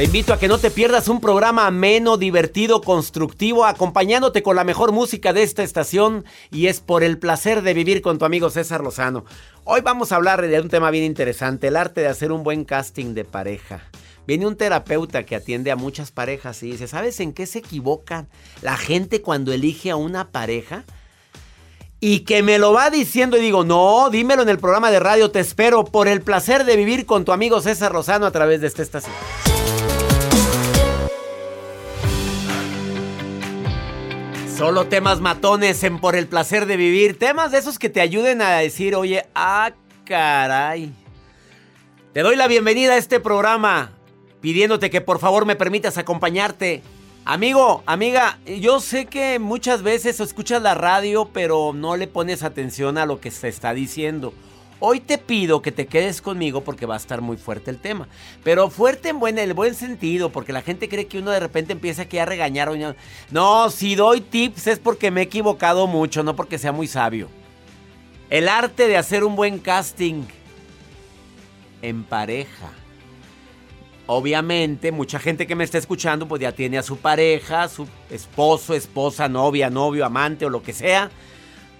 Te 0.00 0.04
invito 0.04 0.32
a 0.32 0.38
que 0.38 0.48
no 0.48 0.56
te 0.56 0.70
pierdas 0.70 1.08
un 1.08 1.20
programa 1.20 1.66
ameno, 1.66 2.16
divertido, 2.16 2.80
constructivo, 2.80 3.66
acompañándote 3.66 4.42
con 4.42 4.56
la 4.56 4.64
mejor 4.64 4.92
música 4.92 5.34
de 5.34 5.42
esta 5.42 5.62
estación 5.62 6.24
y 6.50 6.68
es 6.68 6.80
por 6.80 7.04
el 7.04 7.18
placer 7.18 7.60
de 7.60 7.74
vivir 7.74 8.00
con 8.00 8.16
tu 8.16 8.24
amigo 8.24 8.48
César 8.48 8.82
Lozano. 8.82 9.26
Hoy 9.64 9.82
vamos 9.82 10.10
a 10.10 10.16
hablar 10.16 10.40
de 10.40 10.58
un 10.58 10.70
tema 10.70 10.90
bien 10.90 11.04
interesante, 11.04 11.68
el 11.68 11.76
arte 11.76 12.00
de 12.00 12.06
hacer 12.06 12.32
un 12.32 12.42
buen 12.42 12.64
casting 12.64 13.12
de 13.12 13.26
pareja. 13.26 13.82
Viene 14.26 14.46
un 14.46 14.56
terapeuta 14.56 15.24
que 15.24 15.36
atiende 15.36 15.70
a 15.70 15.76
muchas 15.76 16.12
parejas 16.12 16.62
y 16.62 16.70
dice, 16.70 16.88
¿sabes 16.88 17.20
en 17.20 17.34
qué 17.34 17.44
se 17.44 17.58
equivoca 17.58 18.26
la 18.62 18.78
gente 18.78 19.20
cuando 19.20 19.52
elige 19.52 19.90
a 19.90 19.96
una 19.96 20.30
pareja? 20.30 20.84
Y 22.00 22.20
que 22.20 22.42
me 22.42 22.58
lo 22.58 22.72
va 22.72 22.88
diciendo 22.88 23.36
y 23.36 23.42
digo, 23.42 23.64
no, 23.64 24.08
dímelo 24.08 24.40
en 24.40 24.48
el 24.48 24.58
programa 24.58 24.90
de 24.90 24.98
radio, 24.98 25.30
te 25.30 25.40
espero 25.40 25.84
por 25.84 26.08
el 26.08 26.22
placer 26.22 26.64
de 26.64 26.76
vivir 26.76 27.04
con 27.04 27.26
tu 27.26 27.32
amigo 27.32 27.60
César 27.60 27.92
Lozano 27.92 28.24
a 28.24 28.30
través 28.30 28.62
de 28.62 28.66
esta 28.68 28.80
estación. 28.80 29.59
Solo 34.60 34.88
temas 34.88 35.22
matones 35.22 35.82
en 35.84 35.98
Por 36.00 36.16
el 36.16 36.26
placer 36.26 36.66
de 36.66 36.76
vivir. 36.76 37.18
Temas 37.18 37.50
de 37.50 37.56
esos 37.56 37.78
que 37.78 37.88
te 37.88 38.02
ayuden 38.02 38.42
a 38.42 38.58
decir, 38.58 38.94
oye, 38.94 39.24
ah, 39.34 39.72
caray. 40.04 40.92
Te 42.12 42.20
doy 42.20 42.36
la 42.36 42.46
bienvenida 42.46 42.92
a 42.92 42.96
este 42.98 43.20
programa, 43.20 43.92
pidiéndote 44.42 44.90
que 44.90 45.00
por 45.00 45.18
favor 45.18 45.46
me 45.46 45.56
permitas 45.56 45.96
acompañarte. 45.96 46.82
Amigo, 47.24 47.82
amiga, 47.86 48.38
yo 48.44 48.80
sé 48.80 49.06
que 49.06 49.38
muchas 49.38 49.82
veces 49.82 50.20
escuchas 50.20 50.60
la 50.60 50.74
radio, 50.74 51.30
pero 51.32 51.72
no 51.74 51.96
le 51.96 52.06
pones 52.06 52.42
atención 52.42 52.98
a 52.98 53.06
lo 53.06 53.18
que 53.18 53.30
se 53.30 53.48
está 53.48 53.72
diciendo. 53.72 54.34
Hoy 54.82 55.00
te 55.00 55.18
pido 55.18 55.60
que 55.60 55.72
te 55.72 55.86
quedes 55.86 56.22
conmigo 56.22 56.62
porque 56.62 56.86
va 56.86 56.94
a 56.94 56.96
estar 56.96 57.20
muy 57.20 57.36
fuerte 57.36 57.70
el 57.70 57.78
tema. 57.78 58.08
Pero 58.42 58.70
fuerte 58.70 59.10
en 59.10 59.20
buen, 59.20 59.38
el 59.38 59.52
buen 59.52 59.74
sentido, 59.74 60.32
porque 60.32 60.54
la 60.54 60.62
gente 60.62 60.88
cree 60.88 61.06
que 61.06 61.18
uno 61.18 61.30
de 61.30 61.38
repente 61.38 61.74
empieza 61.74 62.02
aquí 62.02 62.16
a 62.16 62.24
regañar. 62.24 62.70
No, 63.30 63.68
si 63.68 63.94
doy 63.94 64.22
tips 64.22 64.66
es 64.68 64.78
porque 64.78 65.10
me 65.10 65.20
he 65.20 65.24
equivocado 65.24 65.86
mucho, 65.86 66.22
no 66.22 66.34
porque 66.34 66.56
sea 66.56 66.72
muy 66.72 66.86
sabio. 66.86 67.28
El 68.30 68.48
arte 68.48 68.88
de 68.88 68.96
hacer 68.96 69.22
un 69.22 69.36
buen 69.36 69.58
casting 69.58 70.22
en 71.82 72.02
pareja. 72.02 72.70
Obviamente, 74.06 74.92
mucha 74.92 75.18
gente 75.18 75.46
que 75.46 75.54
me 75.54 75.64
está 75.64 75.76
escuchando 75.76 76.26
pues 76.26 76.40
ya 76.40 76.52
tiene 76.52 76.78
a 76.78 76.82
su 76.82 76.96
pareja, 76.96 77.68
su 77.68 77.86
esposo, 78.08 78.74
esposa, 78.74 79.28
novia, 79.28 79.68
novio, 79.68 80.06
amante 80.06 80.46
o 80.46 80.50
lo 80.50 80.62
que 80.62 80.72
sea. 80.72 81.10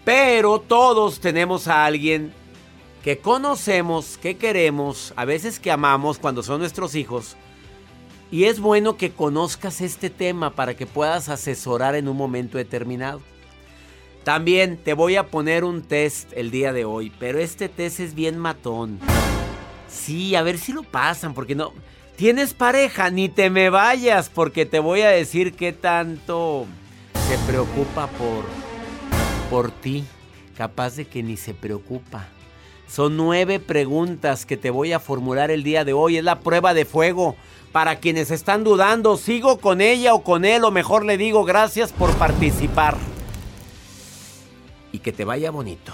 Pero 0.05 0.61
todos 0.61 1.19
tenemos 1.19 1.67
a 1.67 1.87
alguien 1.87 2.33
que 3.03 3.19
conocemos, 3.19 4.19
que 4.19 4.37
queremos, 4.37 5.13
a 5.17 5.25
veces 5.25 5.59
que 5.59 5.71
amamos 5.71 6.19
cuando 6.19 6.43
son 6.43 6.61
nuestros 6.61 6.95
hijos. 6.95 7.37
Y 8.31 8.45
es 8.45 8.61
bueno 8.61 8.97
que 8.97 9.11
conozcas 9.11 9.81
este 9.81 10.11
tema 10.11 10.51
para 10.55 10.75
que 10.75 10.87
puedas 10.87 11.29
asesorar 11.29 11.95
en 11.95 12.09
un 12.09 12.17
momento 12.17 12.59
determinado. 12.59 13.21
También 14.23 14.77
te 14.77 14.93
voy 14.93 15.17
a 15.17 15.29
poner 15.29 15.65
un 15.65 15.83
test 15.83 16.31
el 16.35 16.51
día 16.51 16.73
de 16.73 16.85
hoy, 16.85 17.11
pero 17.19 17.39
este 17.39 17.69
test 17.69 18.01
es 18.01 18.15
bien 18.15 18.39
matón. 18.39 19.01
Sí, 19.89 20.35
a 20.35 20.43
ver 20.43 20.59
si 20.59 20.73
lo 20.73 20.83
pasan, 20.83 21.35
porque 21.35 21.55
no... 21.55 21.73
Tienes 22.17 22.53
pareja, 22.53 23.09
ni 23.11 23.31
te 23.31 23.49
me 23.49 23.71
vayas, 23.71 24.29
porque 24.29 24.67
te 24.67 24.79
voy 24.79 25.01
a 25.01 25.09
decir 25.09 25.55
qué 25.55 25.73
tanto 25.73 26.67
se 27.27 27.39
preocupa 27.51 28.09
por, 28.09 28.45
por 29.49 29.71
ti. 29.71 30.05
Capaz 30.55 30.97
de 30.97 31.07
que 31.07 31.23
ni 31.23 31.39
se 31.39 31.55
preocupa. 31.55 32.29
Son 32.91 33.17
nueve 33.17 33.61
preguntas 33.61 34.45
que 34.45 34.57
te 34.57 34.71
voy 34.71 34.93
a 34.93 34.99
formular 34.99 35.53
el 35.53 35.63
día 35.63 35.85
de 35.85 35.93
hoy. 35.93 36.17
Es 36.17 36.25
la 36.25 36.41
prueba 36.41 36.75
de 36.75 36.85
fuego. 36.85 37.37
Para 37.71 38.01
quienes 38.01 38.33
están 38.33 38.65
dudando, 38.65 39.17
sigo 39.17 39.61
con 39.61 39.81
ella 39.81 40.13
o 40.13 40.25
con 40.25 40.45
él, 40.45 40.65
o 40.65 40.73
mejor 40.73 41.05
le 41.05 41.17
digo 41.17 41.45
gracias 41.45 41.93
por 41.93 42.13
participar. 42.17 42.97
Y 44.91 44.99
que 44.99 45.13
te 45.13 45.25
vaya 45.25 45.53
bonito. 45.53 45.93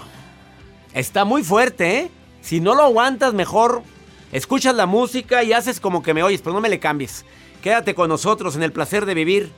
Está 0.91 1.23
muy 1.23 1.43
fuerte, 1.43 1.99
¿eh? 1.99 2.11
Si 2.41 2.59
no 2.61 2.73
lo 2.73 2.81
aguantas, 2.81 3.35
mejor 3.35 3.83
escuchas 4.31 4.73
la 4.73 4.87
música 4.87 5.43
y 5.43 5.53
haces 5.53 5.79
como 5.79 6.01
que 6.01 6.15
me 6.15 6.23
oyes, 6.23 6.41
pero 6.41 6.55
no 6.55 6.61
me 6.61 6.69
le 6.69 6.79
cambies. 6.79 7.25
Quédate 7.61 7.93
con 7.93 8.09
nosotros 8.09 8.55
en 8.55 8.63
el 8.63 8.71
placer 8.71 9.05
de 9.05 9.13
vivir. 9.13 9.51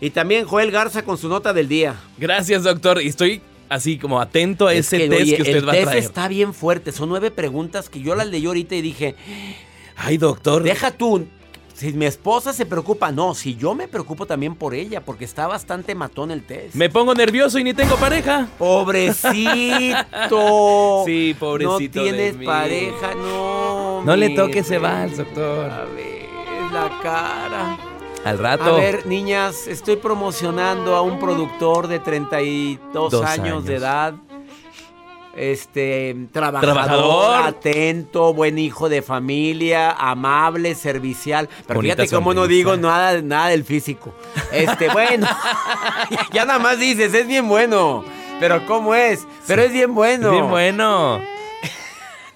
Y 0.00 0.10
también 0.10 0.46
Joel 0.46 0.70
Garza 0.70 1.02
con 1.02 1.18
su 1.18 1.28
nota 1.28 1.52
del 1.52 1.66
día. 1.66 1.96
Gracias, 2.16 2.62
doctor. 2.62 3.02
Y 3.02 3.08
estoy 3.08 3.42
así 3.70 3.96
como 3.98 4.20
atento 4.20 4.66
a 4.66 4.74
ese 4.74 5.08
test 5.08 5.36
que 5.36 5.42
usted 5.42 5.56
el 5.56 5.66
va 5.66 5.72
a 5.72 5.74
test 5.76 5.84
traer. 5.86 6.04
está 6.04 6.28
bien 6.28 6.52
fuerte. 6.52 6.92
Son 6.92 7.08
nueve 7.08 7.30
preguntas 7.30 7.88
que 7.88 8.00
yo 8.02 8.14
las 8.14 8.26
leí 8.26 8.44
ahorita 8.44 8.74
y 8.74 8.82
dije, 8.82 9.14
Ay, 9.96 10.18
doctor. 10.18 10.62
deja 10.62 10.90
tú. 10.90 11.26
si 11.74 11.92
mi 11.94 12.04
esposa 12.04 12.52
se 12.52 12.66
preocupa, 12.66 13.10
no, 13.10 13.34
si 13.34 13.56
yo 13.56 13.74
me 13.74 13.88
preocupo 13.88 14.26
también 14.26 14.54
por 14.54 14.74
ella, 14.74 15.00
porque 15.02 15.24
está 15.24 15.46
bastante 15.46 15.94
matón 15.94 16.30
el 16.30 16.42
test. 16.42 16.74
Me 16.74 16.90
pongo 16.90 17.14
nervioso 17.14 17.58
y 17.58 17.64
ni 17.64 17.72
tengo 17.72 17.96
pareja. 17.96 18.48
Pobrecito. 18.58 19.96
Sí, 21.06 21.34
pobrecito 21.38 21.70
No 21.70 21.78
de 21.78 21.88
tienes 21.88 22.36
mí. 22.36 22.44
pareja, 22.44 23.14
no. 23.14 24.02
No 24.04 24.16
le 24.16 24.28
mi 24.30 24.34
toque 24.34 24.58
ese 24.58 24.76
vals, 24.78 25.16
doctor. 25.16 25.70
A 25.70 25.84
ver, 25.86 26.26
la 26.72 26.90
cara. 27.02 27.78
Al 28.24 28.38
rato. 28.38 28.64
A 28.76 28.78
ver, 28.78 29.06
niñas, 29.06 29.66
estoy 29.66 29.96
promocionando 29.96 30.94
a 30.94 31.00
un 31.02 31.18
productor 31.18 31.88
de 31.88 31.98
32 32.00 33.10
Dos 33.10 33.24
años, 33.24 33.64
de 33.64 33.72
años. 33.76 33.82
edad. 33.82 34.14
Este, 35.36 36.16
trabajador, 36.32 36.74
Trabajador. 36.74 37.42
atento, 37.46 38.34
buen 38.34 38.58
hijo 38.58 38.88
de 38.88 39.00
familia, 39.00 39.92
amable, 39.92 40.74
servicial. 40.74 41.48
Pero 41.66 41.78
Bonita 41.78 41.94
fíjate 41.94 42.14
cómo 42.14 42.34
no 42.34 42.46
digo 42.46 42.76
nada, 42.76 43.22
nada 43.22 43.48
del 43.48 43.64
físico. 43.64 44.12
Este, 44.52 44.88
bueno, 44.90 45.26
ya 46.32 46.44
nada 46.44 46.58
más 46.58 46.78
dices, 46.78 47.14
es 47.14 47.26
bien 47.26 47.48
bueno. 47.48 48.04
Pero 48.40 48.66
¿cómo 48.66 48.94
es? 48.94 49.26
Pero 49.46 49.62
es 49.62 49.72
bien 49.72 49.94
bueno. 49.94 50.30
Bien 50.32 50.48
bueno. 50.50 51.20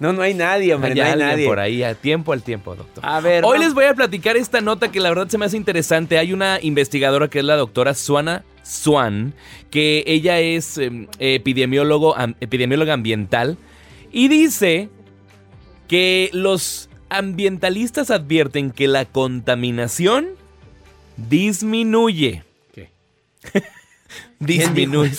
No, 0.05 0.13
no 0.13 0.21
hay 0.21 0.35
nadie, 0.35 0.75
hombre, 0.75 0.91
Hay 0.91 0.99
no 0.99 1.03
hay 1.05 1.11
alguien 1.13 1.29
nadie. 1.31 1.47
por 1.47 1.59
ahí, 1.61 1.83
a 1.83 1.95
tiempo 1.95 2.35
al 2.35 2.43
tiempo, 2.43 2.77
doctor. 2.77 3.03
A 3.07 3.21
ver, 3.21 3.43
Hoy 3.43 3.57
no- 3.59 3.65
les 3.65 3.73
voy 3.73 3.87
a 3.87 3.95
platicar 3.95 4.37
esta 4.37 4.61
nota 4.61 4.93
que 4.93 5.01
la 5.01 5.09
verdad 5.09 5.29
se 5.29 5.39
me 5.39 5.47
hace 5.47 5.57
interesante. 5.57 6.19
Hay 6.19 6.35
una 6.35 6.59
investigadora 6.61 7.29
que 7.29 7.39
es 7.39 7.45
la 7.47 7.57
doctora 7.57 7.95
Suana 7.95 8.45
Swan, 8.63 9.33
que 9.71 10.05
ella 10.07 10.41
es 10.41 10.77
em, 10.77 11.07
epidemiólogo, 11.19 12.15
am- 12.19 12.35
epidemióloga 12.41 12.93
ambiental, 12.93 13.57
y 14.13 14.29
dice 14.29 14.91
que 15.89 16.29
los 16.35 16.91
ambientalistas 17.09 18.11
advierten 18.11 18.73
que 18.73 18.89
la 18.89 19.07
contaminación 19.07 20.29
disminuye. 21.17 22.43
¿Qué? 22.75 22.91
disminuye. 24.39 25.17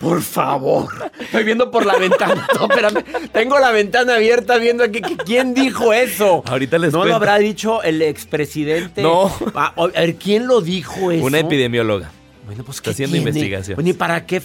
Por 0.00 0.20
favor. 0.22 0.88
Estoy 1.20 1.44
viendo 1.44 1.70
por 1.70 1.86
la 1.86 1.96
ventana. 1.96 2.46
No, 2.58 2.64
espérame. 2.68 3.04
Tengo 3.32 3.58
la 3.58 3.70
ventana 3.72 4.16
abierta 4.16 4.56
viendo 4.58 4.82
aquí. 4.84 5.00
¿Quién 5.00 5.54
dijo 5.54 5.92
eso? 5.92 6.42
Ahorita 6.46 6.78
les 6.78 6.92
¿No 6.92 7.04
lo 7.04 7.14
habrá 7.14 7.38
dicho 7.38 7.82
el 7.82 8.02
expresidente? 8.02 9.02
No. 9.02 9.32
Ah, 9.54 9.72
A, 9.76 9.86
ver, 9.86 10.16
¿quién 10.16 10.46
lo 10.46 10.60
dijo 10.60 11.10
eso? 11.10 11.24
Una 11.24 11.38
epidemióloga. 11.38 12.10
Bueno, 12.46 12.64
pues 12.64 12.78
Está 12.78 12.84
¿qué 12.86 12.90
haciendo 12.90 13.14
tiene? 13.14 13.28
investigación. 13.30 13.76
Bueno, 13.76 13.90
¿y 13.90 13.92
para 13.92 14.26
qué? 14.26 14.42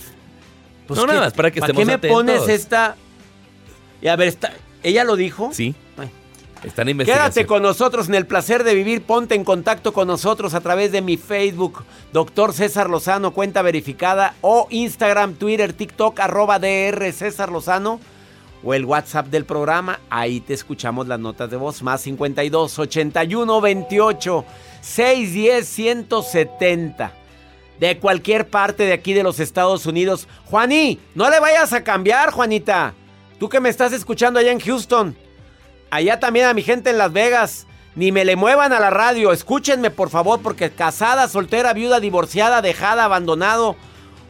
Pues, 0.87 0.99
No, 0.99 1.05
¿qué- 1.05 1.11
nada 1.13 1.21
más 1.25 1.33
para 1.33 1.51
que 1.51 1.59
¿Para 1.59 1.73
qué 1.73 1.81
estemos 1.81 2.01
me 2.01 2.07
pones 2.09 2.47
esta? 2.47 2.95
Y 4.01 4.07
a 4.07 4.15
ver, 4.15 4.27
está, 4.27 4.53
¿ella 4.83 5.03
lo 5.03 5.15
dijo? 5.15 5.49
Sí, 5.53 5.73
Ay. 6.61 6.69
está 6.69 6.81
en 6.81 6.89
investigación. 6.89 7.31
Quédate 7.31 7.45
con 7.47 7.61
nosotros 7.63 8.07
en 8.07 8.15
el 8.15 8.25
placer 8.25 8.63
de 8.63 8.73
vivir. 8.73 9.01
Ponte 9.01 9.35
en 9.35 9.43
contacto 9.43 9.93
con 9.93 10.07
nosotros 10.07 10.53
a 10.53 10.61
través 10.61 10.91
de 10.91 11.01
mi 11.01 11.17
Facebook, 11.17 11.83
Doctor 12.13 12.53
César 12.53 12.89
Lozano, 12.89 13.31
cuenta 13.31 13.61
verificada, 13.61 14.35
o 14.41 14.67
Instagram, 14.69 15.35
Twitter, 15.35 15.73
TikTok, 15.73 16.19
arroba 16.19 16.59
DR 16.59 17.11
César 17.11 17.51
Lozano, 17.51 17.99
o 18.63 18.73
el 18.73 18.85
WhatsApp 18.85 19.27
del 19.27 19.45
programa. 19.45 19.99
Ahí 20.09 20.39
te 20.39 20.53
escuchamos 20.53 21.07
las 21.07 21.19
notas 21.19 21.49
de 21.49 21.57
voz. 21.57 21.81
Más 21.83 22.01
52 22.01 22.79
81 22.79 23.61
28 23.61 24.45
610 24.81 25.67
170. 25.67 27.13
De 27.79 27.99
cualquier 27.99 28.49
parte 28.49 28.83
de 28.83 28.93
aquí 28.93 29.13
de 29.13 29.21
los 29.23 29.39
Estados 29.39 29.85
Unidos. 29.85 30.27
Juaní, 30.45 30.99
no 31.13 31.29
le 31.29 31.39
vayas 31.39 31.73
a 31.73 31.83
cambiar, 31.83 32.31
Juanita. 32.31 32.95
Tú 33.39 33.49
que 33.49 33.59
me 33.59 33.69
estás 33.69 33.93
escuchando 33.93 34.39
allá 34.39 34.51
en 34.51 34.59
Houston. 34.59 35.15
Allá 35.89 36.19
también 36.19 36.45
a 36.45 36.53
mi 36.53 36.63
gente 36.63 36.89
en 36.89 36.97
Las 36.97 37.13
Vegas. 37.13 37.67
Ni 37.95 38.11
me 38.11 38.25
le 38.25 38.35
muevan 38.35 38.73
a 38.73 38.79
la 38.79 38.89
radio. 38.89 39.31
Escúchenme, 39.31 39.89
por 39.89 40.09
favor, 40.09 40.39
porque 40.41 40.69
casada, 40.69 41.27
soltera, 41.27 41.73
viuda, 41.73 41.99
divorciada, 41.99 42.61
dejada, 42.61 43.05
abandonado. 43.05 43.75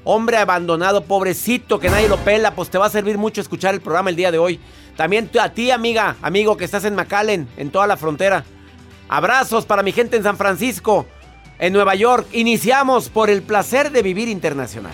Hombre 0.06 0.38
abandonado, 0.38 1.04
pobrecito, 1.04 1.80
que 1.80 1.90
nadie 1.90 2.08
lo 2.08 2.18
pela. 2.18 2.52
Pues 2.52 2.70
te 2.70 2.78
va 2.78 2.86
a 2.86 2.90
servir 2.90 3.18
mucho 3.18 3.42
escuchar 3.42 3.74
el 3.74 3.82
programa 3.82 4.10
el 4.10 4.16
día 4.16 4.32
de 4.32 4.38
hoy. 4.38 4.62
También 4.96 5.30
a 5.40 5.50
ti, 5.50 5.70
amiga, 5.70 6.16
amigo, 6.22 6.56
que 6.56 6.64
estás 6.64 6.86
en 6.86 6.96
McAllen, 6.96 7.50
en 7.58 7.70
toda 7.70 7.88
la 7.88 7.98
frontera. 7.98 8.46
Abrazos 9.10 9.66
para 9.66 9.84
mi 9.84 9.92
gente 9.92 10.16
en 10.16 10.24
San 10.24 10.38
Francisco, 10.38 11.06
en 11.60 11.74
Nueva 11.74 11.96
York. 11.96 12.28
Iniciamos 12.32 13.10
por 13.10 13.30
el 13.30 13.42
placer 13.42 13.92
de 13.92 14.02
vivir 14.02 14.30
internacional. 14.30 14.94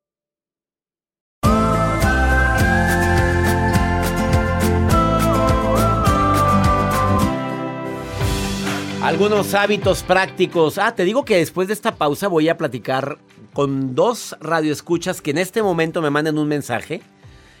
Algunos 9.01 9.55
hábitos 9.55 10.03
prácticos. 10.03 10.77
Ah, 10.77 10.93
te 10.93 11.05
digo 11.05 11.25
que 11.25 11.37
después 11.37 11.67
de 11.67 11.73
esta 11.73 11.95
pausa 11.95 12.27
voy 12.27 12.49
a 12.49 12.57
platicar 12.57 13.17
con 13.51 13.95
dos 13.95 14.35
radioescuchas 14.39 15.21
que 15.21 15.31
en 15.31 15.39
este 15.39 15.63
momento 15.63 16.03
me 16.03 16.11
manden 16.11 16.37
un 16.37 16.47
mensaje 16.47 17.01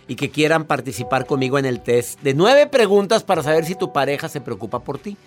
y 0.07 0.15
que 0.15 0.29
quieran 0.29 0.65
participar 0.65 1.25
conmigo 1.25 1.57
en 1.57 1.65
el 1.65 1.81
test 1.81 2.21
de 2.21 2.35
nueve 2.35 2.67
preguntas 2.67 3.23
para 3.23 3.41
saber 3.41 3.65
si 3.65 3.73
tu 3.73 3.91
pareja 3.91 4.29
se 4.29 4.39
preocupa 4.39 4.83
por 4.83 4.99
ti. 4.99 5.17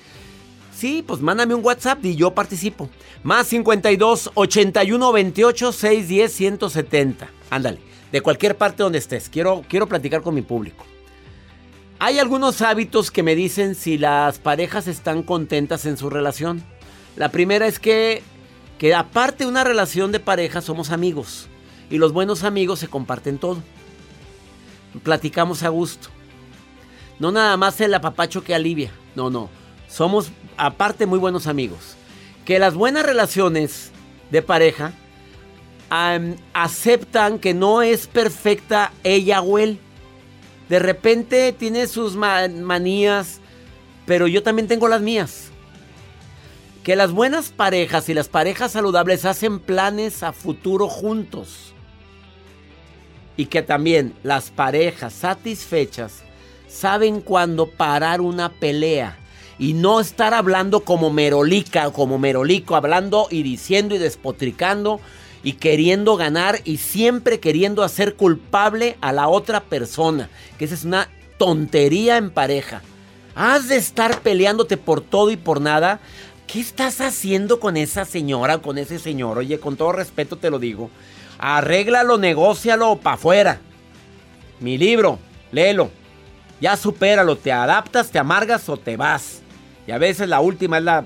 Sí, 0.73 1.04
pues 1.04 1.21
mándame 1.21 1.54
un 1.54 1.64
WhatsApp 1.64 2.04
y 2.04 2.14
yo 2.14 2.33
participo. 2.33 2.88
Más 3.25 3.49
52 3.49 4.30
81 4.35 5.12
28 5.12 5.73
610 5.73 6.33
170. 6.33 7.28
Ándale, 7.50 7.80
de 8.12 8.21
cualquier 8.21 8.56
parte 8.56 8.85
donde 8.85 8.99
estés. 8.99 9.28
Quiero, 9.28 9.64
quiero 9.68 9.88
platicar 9.88 10.23
con 10.23 10.37
mi 10.37 10.42
público. 10.42 10.85
Hay 11.99 12.19
algunos 12.19 12.61
hábitos 12.61 13.11
que 13.11 13.23
me 13.23 13.35
dicen 13.35 13.75
si 13.75 13.99
las 13.99 14.39
parejas 14.39 14.89
están 14.89 15.23
contentas 15.23 15.87
en 15.87 15.97
su 15.97 16.11
relación. 16.11 16.63
La 17.17 17.31
primera 17.31 17.67
es 17.67 17.79
que, 17.79 18.23
que 18.79 18.95
aparte 18.95 19.45
de 19.45 19.51
una 19.51 19.65
relación 19.65 20.13
de 20.13 20.21
pareja 20.21 20.61
somos 20.61 20.91
amigos. 20.91 21.49
Y 21.91 21.99
los 21.99 22.13
buenos 22.13 22.45
amigos 22.45 22.81
se 22.81 22.89
comparten 22.89 23.39
todo. 23.39 23.63
Platicamos 25.03 25.63
a 25.63 25.69
gusto. 25.69 26.09
No 27.19 27.31
nada 27.31 27.57
más 27.57 27.81
el 27.81 27.95
apapacho 27.95 28.43
que 28.43 28.55
alivia. 28.55 28.91
No, 29.15 29.31
no. 29.31 29.49
Somos 29.89 30.31
aparte 30.57 31.07
muy 31.07 31.19
buenos 31.19 31.47
amigos. 31.47 31.97
Que 32.45 32.59
las 32.59 32.75
buenas 32.75 33.07
relaciones 33.07 33.93
de 34.31 34.43
pareja 34.43 34.93
aceptan 36.53 37.39
que 37.39 37.55
no 37.55 37.83
es 37.83 38.09
perfecta 38.09 38.93
ella 39.05 39.41
o 39.43 39.59
él. 39.59 39.79
De 40.68 40.78
repente 40.78 41.52
tiene 41.52 41.87
sus 41.87 42.16
ma- 42.16 42.49
manías, 42.49 43.40
pero 44.06 44.26
yo 44.26 44.42
también 44.42 44.68
tengo 44.68 44.88
las 44.88 45.00
mías. 45.00 45.50
que 46.83 46.97
las 46.97 47.12
buenas 47.12 47.49
parejas 47.49 48.11
y 48.11 48.14
las 48.14 48.28
parejas 48.28 48.73
saludables 48.73 49.25
hacen 49.25 49.59
planes 49.59 50.23
a 50.23 50.33
futuro 50.35 50.87
juntos. 50.87 51.73
Y 53.38 53.47
que 53.47 53.62
también 53.62 54.12
las 54.23 54.50
parejas 54.50 55.14
satisfechas 55.14 56.23
saben 56.68 57.23
cuándo 57.23 57.71
parar 57.71 58.21
una 58.21 58.50
pelea 58.50 59.16
y 59.59 59.73
no 59.73 59.99
estar 59.99 60.35
hablando 60.35 60.80
como 60.80 61.09
merolica 61.11 61.90
como 61.90 62.18
merolico, 62.18 62.76
hablando 62.76 63.28
y 63.30 63.42
diciendo 63.42 63.94
y 63.94 63.99
despotricando 63.99 65.00
y 65.45 65.53
queriendo 65.53 66.17
ganar 66.17 66.61
y 66.65 66.79
siempre 66.79 67.39
queriendo 67.39 67.83
hacer 67.83 68.15
culpable 68.15 68.97
a 69.03 69.13
la 69.13 69.29
otra 69.29 69.61
persona, 69.61 70.31
que 70.59 70.65
esa 70.65 70.75
es 70.75 70.85
una 70.85 71.11
tontería 71.39 72.17
en 72.17 72.31
pareja. 72.31 72.83
Has 73.35 73.69
de 73.69 73.77
estar 73.77 74.21
peleándote 74.23 74.77
por 74.77 75.03
todo 75.03 75.31
y 75.31 75.37
por 75.37 75.61
nada. 75.61 76.01
¿Qué 76.47 76.61
estás 76.61 77.01
haciendo 77.01 77.61
con 77.61 77.77
esa 77.77 78.05
señora 78.05 78.57
o 78.57 78.63
con 78.63 78.79
ese 78.79 78.99
señor? 78.99 79.39
Oye, 79.39 79.61
con 79.61 79.77
todo 79.77 79.93
respeto 79.93 80.37
te 80.37 80.51
lo 80.51 80.59
digo. 80.59 80.91
Arréglalo, 81.39 82.17
negócialo 82.17 82.97
para 82.97 83.15
afuera. 83.15 83.61
Mi 84.61 84.79
libro, 84.79 85.19
léelo. 85.53 85.91
Ya 86.61 86.77
supéralo, 86.77 87.37
te 87.37 87.53
adaptas, 87.53 88.11
te 88.11 88.19
amargas 88.19 88.69
o 88.69 88.77
te 88.77 88.97
vas. 88.97 89.43
Y 89.87 89.91
a 89.91 89.99
veces 89.99 90.29
la 90.29 90.41
última 90.41 90.79
es 90.79 90.85
la 90.85 91.05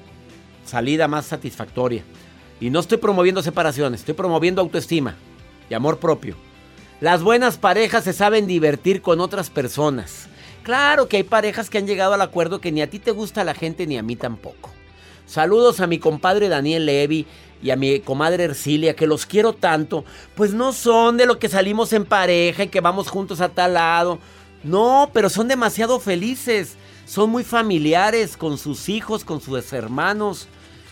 salida 0.65 1.09
más 1.09 1.27
satisfactoria. 1.27 2.05
Y 2.61 2.71
no 2.71 2.81
estoy 2.81 2.99
promoviendo 2.99 3.43
separaciones, 3.43 4.01
estoy 4.01 4.15
promoviendo 4.15 4.61
autoestima 4.61 5.17
y 5.71 5.75
amor 5.75 5.99
propio. 5.99 6.37
Las 7.01 7.23
buenas 7.23 7.57
parejas 7.57 8.05
se 8.05 8.13
saben 8.13 8.47
divertir 8.47 9.03
con 9.03 9.21
otras 9.21 9.51
personas. 9.51 10.29
Claro 10.65 11.09
que 11.09 11.19
hay 11.19 11.23
parejas 11.23 11.71
que 11.71 11.79
han 11.79 11.87
llegado 11.87 12.15
al 12.15 12.23
acuerdo 12.23 12.61
que 12.61 12.73
ni 12.73 12.83
a 12.83 12.91
ti 12.91 12.99
te 12.99 13.13
gusta 13.13 13.45
la 13.45 13.55
gente 13.55 13.87
ni 13.87 13.97
a 13.97 14.03
mí 14.03 14.17
tampoco. 14.17 14.71
Saludos 15.25 15.81
a 15.81 15.87
mi 15.87 15.99
compadre 15.99 16.49
Daniel 16.49 16.87
Levy 16.87 17.27
y 17.63 17.71
a 17.71 17.77
mi 17.77 18.01
comadre 18.01 18.45
Ercilia, 18.45 18.97
que 18.97 19.07
los 19.07 19.27
quiero 19.27 19.53
tanto. 19.53 20.05
Pues 20.35 20.55
no 20.55 20.73
son 20.73 21.17
de 21.17 21.27
lo 21.27 21.39
que 21.39 21.49
salimos 21.49 21.93
en 21.93 22.05
pareja 22.05 22.65
y 22.65 22.69
que 22.69 22.81
vamos 22.81 23.09
juntos 23.09 23.41
a 23.41 23.51
tal 23.51 23.75
lado. 23.75 24.19
No, 24.65 25.11
pero 25.13 25.29
son 25.29 25.47
demasiado 25.47 26.01
felices. 26.01 26.77
Son 27.05 27.31
muy 27.31 27.45
familiares 27.45 28.37
con 28.37 28.59
sus 28.59 28.89
hijos, 28.89 29.25
con 29.25 29.41
sus 29.41 29.73
hermanos, 29.73 30.49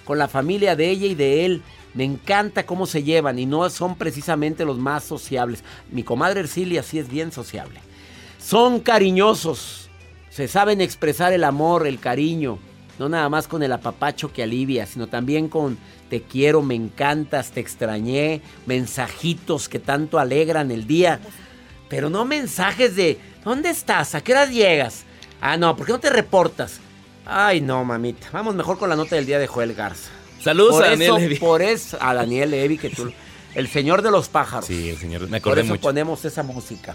con 0.06 0.18
la 0.18 0.28
familia 0.28 0.74
de 0.74 0.88
ella 0.88 1.06
y 1.06 1.14
de 1.14 1.44
él. 1.44 1.62
Me 1.92 2.04
encanta 2.04 2.64
cómo 2.64 2.86
se 2.86 3.02
llevan 3.02 3.38
y 3.38 3.44
no 3.44 3.68
son 3.68 3.96
precisamente 3.96 4.64
los 4.64 4.78
más 4.78 5.04
sociables. 5.04 5.62
Mi 5.90 6.02
comadre 6.02 6.40
Ercilia 6.40 6.82
sí 6.82 6.98
es 6.98 7.08
bien 7.08 7.32
sociable. 7.32 7.80
Son 8.38 8.80
cariñosos. 8.80 9.90
Se 10.30 10.48
saben 10.48 10.80
expresar 10.80 11.32
el 11.32 11.44
amor, 11.44 11.86
el 11.86 11.98
cariño. 11.98 12.58
No 12.98 13.08
nada 13.08 13.28
más 13.28 13.48
con 13.48 13.62
el 13.62 13.72
apapacho 13.72 14.32
que 14.32 14.42
alivia, 14.42 14.86
sino 14.86 15.06
también 15.06 15.48
con 15.48 15.76
te 16.08 16.22
quiero, 16.22 16.62
me 16.62 16.74
encantas, 16.74 17.50
te 17.50 17.60
extrañé, 17.60 18.40
mensajitos 18.64 19.68
que 19.68 19.78
tanto 19.78 20.18
alegran 20.18 20.70
el 20.70 20.86
día. 20.86 21.20
Pero 21.88 22.10
no 22.10 22.24
mensajes 22.24 22.94
de 22.96 23.18
¿dónde 23.44 23.70
estás? 23.70 24.14
¿A 24.14 24.20
qué 24.22 24.32
hora 24.32 24.46
llegas? 24.46 25.04
Ah, 25.40 25.56
no, 25.56 25.76
¿por 25.76 25.86
qué 25.86 25.92
no 25.92 26.00
te 26.00 26.10
reportas? 26.10 26.80
Ay, 27.26 27.60
no, 27.60 27.84
mamita. 27.84 28.28
Vamos 28.32 28.54
mejor 28.54 28.78
con 28.78 28.88
la 28.88 28.96
nota 28.96 29.16
del 29.16 29.26
día 29.26 29.38
de 29.38 29.46
Joel 29.46 29.74
Garza. 29.74 30.10
Saludos 30.40 30.74
por 30.76 30.84
a 30.84 30.90
Daniel 30.90 31.08
eso, 31.10 31.18
Levy. 31.18 31.36
Por 31.38 31.62
eso, 31.62 31.98
a 32.00 32.14
Daniel 32.14 32.50
Levy, 32.50 32.78
que 32.78 32.90
tú... 32.90 33.12
El 33.54 33.68
señor 33.68 34.02
de 34.02 34.10
los 34.10 34.28
pájaros. 34.28 34.66
Sí, 34.66 34.90
el 34.90 34.98
señor, 34.98 35.22
me 35.22 35.28
Por 35.28 35.36
acordé 35.38 35.62
eso 35.62 35.70
mucho. 35.70 35.80
ponemos 35.80 36.24
esa 36.26 36.42
música. 36.42 36.94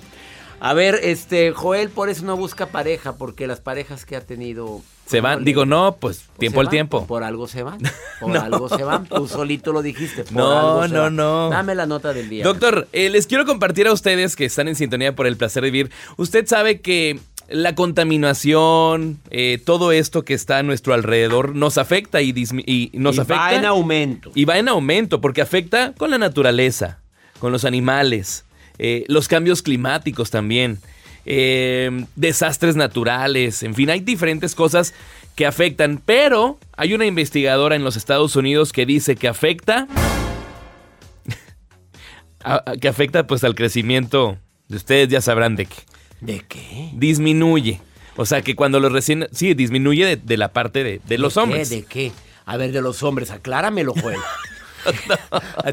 A 0.60 0.76
ver, 0.76 1.00
este, 1.02 1.54
Joel 1.54 1.90
por 1.90 2.08
eso 2.10 2.24
no 2.24 2.38
busca 2.38 2.68
pareja, 2.68 3.16
porque 3.18 3.48
las 3.48 3.60
parejas 3.60 4.06
que 4.06 4.16
ha 4.16 4.22
tenido... 4.22 4.82
Se 5.08 5.22
van, 5.22 5.44
digo, 5.44 5.66
no, 5.66 5.98
pues 6.00 6.26
tiempo 6.38 6.60
se 6.62 6.62
al 6.62 6.70
tiempo. 6.70 7.08
Por 7.08 7.24
algo 7.24 7.48
se 7.48 7.64
van. 7.64 7.80
Por 8.22 8.30
No. 8.30 8.40
algo 8.42 8.70
se 8.70 8.84
van. 8.84 9.08
Tú 9.08 9.28
solito 9.28 9.74
lo 9.74 9.82
dijiste. 9.82 10.24
por 10.24 10.34
No, 10.34 10.52
algo 10.60 10.88
se 10.88 10.94
no, 10.94 11.02
van. 11.02 11.16
no. 11.16 11.50
Dame 11.50 11.74
la 11.74 11.88
nota 11.88 12.14
del 12.14 12.30
día. 12.30 12.44
Doctor, 12.46 12.88
eh, 12.94 13.10
les 13.10 13.26
quiero 13.26 13.46
compartir 13.48 13.88
a 13.88 13.92
ustedes 13.92 14.36
que 14.36 14.46
están 14.46 14.68
en 14.68 14.76
sintonía 14.76 15.16
por 15.16 15.26
el 15.26 15.36
placer 15.36 15.64
de 15.64 15.72
vivir. 15.72 15.92
Usted 16.18 16.46
sabe 16.46 16.80
que 16.80 17.20
la 17.52 17.76
contaminación, 17.76 19.20
eh, 19.30 19.60
todo 19.64 19.92
esto 19.92 20.24
que 20.24 20.34
está 20.34 20.60
a 20.60 20.64
nuestro 20.64 20.94
alrededor 20.94 21.56
nos 21.56 21.78
afecta 21.78 22.22
y, 22.22 22.32
nos 22.94 23.16
Y 23.18 23.20
afecta. 23.20 23.36
va 23.36 23.56
en 23.56 23.66
aumento. 23.66 24.32
Y 24.36 24.46
va 24.46 24.58
en 24.58 24.68
aumento 24.70 25.22
porque 25.22 25.42
afecta 25.42 25.94
con 25.98 26.12
la 26.12 26.18
naturaleza, 26.18 27.00
con 27.40 27.52
los 27.52 27.66
animales, 27.66 28.46
eh, 28.78 29.04
los 29.08 29.28
cambios 29.28 29.62
climáticos 29.62 30.32
también, 30.32 30.80
eh, 31.26 32.06
desastres 32.16 32.76
naturales, 32.76 33.62
en 33.64 33.76
fin, 33.76 33.90
hay 33.90 34.00
diferentes 34.00 34.56
cosas 34.56 34.94
que 35.36 35.46
afectan, 35.46 36.02
pero 36.06 36.58
hay 36.76 36.94
una 36.94 37.06
investigadora 37.06 37.76
en 37.76 37.84
los 37.84 37.96
Estados 37.96 38.36
Unidos 38.36 38.74
que 38.74 38.86
dice 38.86 39.16
que 39.16 39.28
afecta, 39.28 39.88
a- 42.44 42.64
a- 42.72 42.78
que 42.78 42.88
afecta 42.88 43.28
pues 43.28 43.44
al 43.44 43.56
crecimiento 43.56 44.38
de 44.68 44.78
ustedes 44.78 45.10
ya 45.10 45.22
sabrán 45.22 45.56
de 45.56 45.66
qué, 45.68 45.76
¿De 46.22 46.40
qué? 46.48 46.90
disminuye. 46.94 47.82
O 48.16 48.26
sea 48.26 48.42
que 48.42 48.56
cuando 48.56 48.80
los 48.80 48.92
recién, 48.92 49.28
sí, 49.32 49.54
disminuye 49.54 50.06
de, 50.06 50.16
de 50.18 50.38
la 50.38 50.54
parte 50.54 50.84
de, 50.84 51.02
de 51.06 51.18
los 51.18 51.34
¿De 51.34 51.40
qué? 51.40 51.44
hombres. 51.44 51.70
¿De 51.70 51.84
qué? 51.84 52.12
A 52.46 52.58
ver, 52.58 52.72
de 52.72 52.82
los 52.82 53.04
hombres, 53.04 53.32
acláramelo, 53.32 53.94
Joel. 54.00 54.18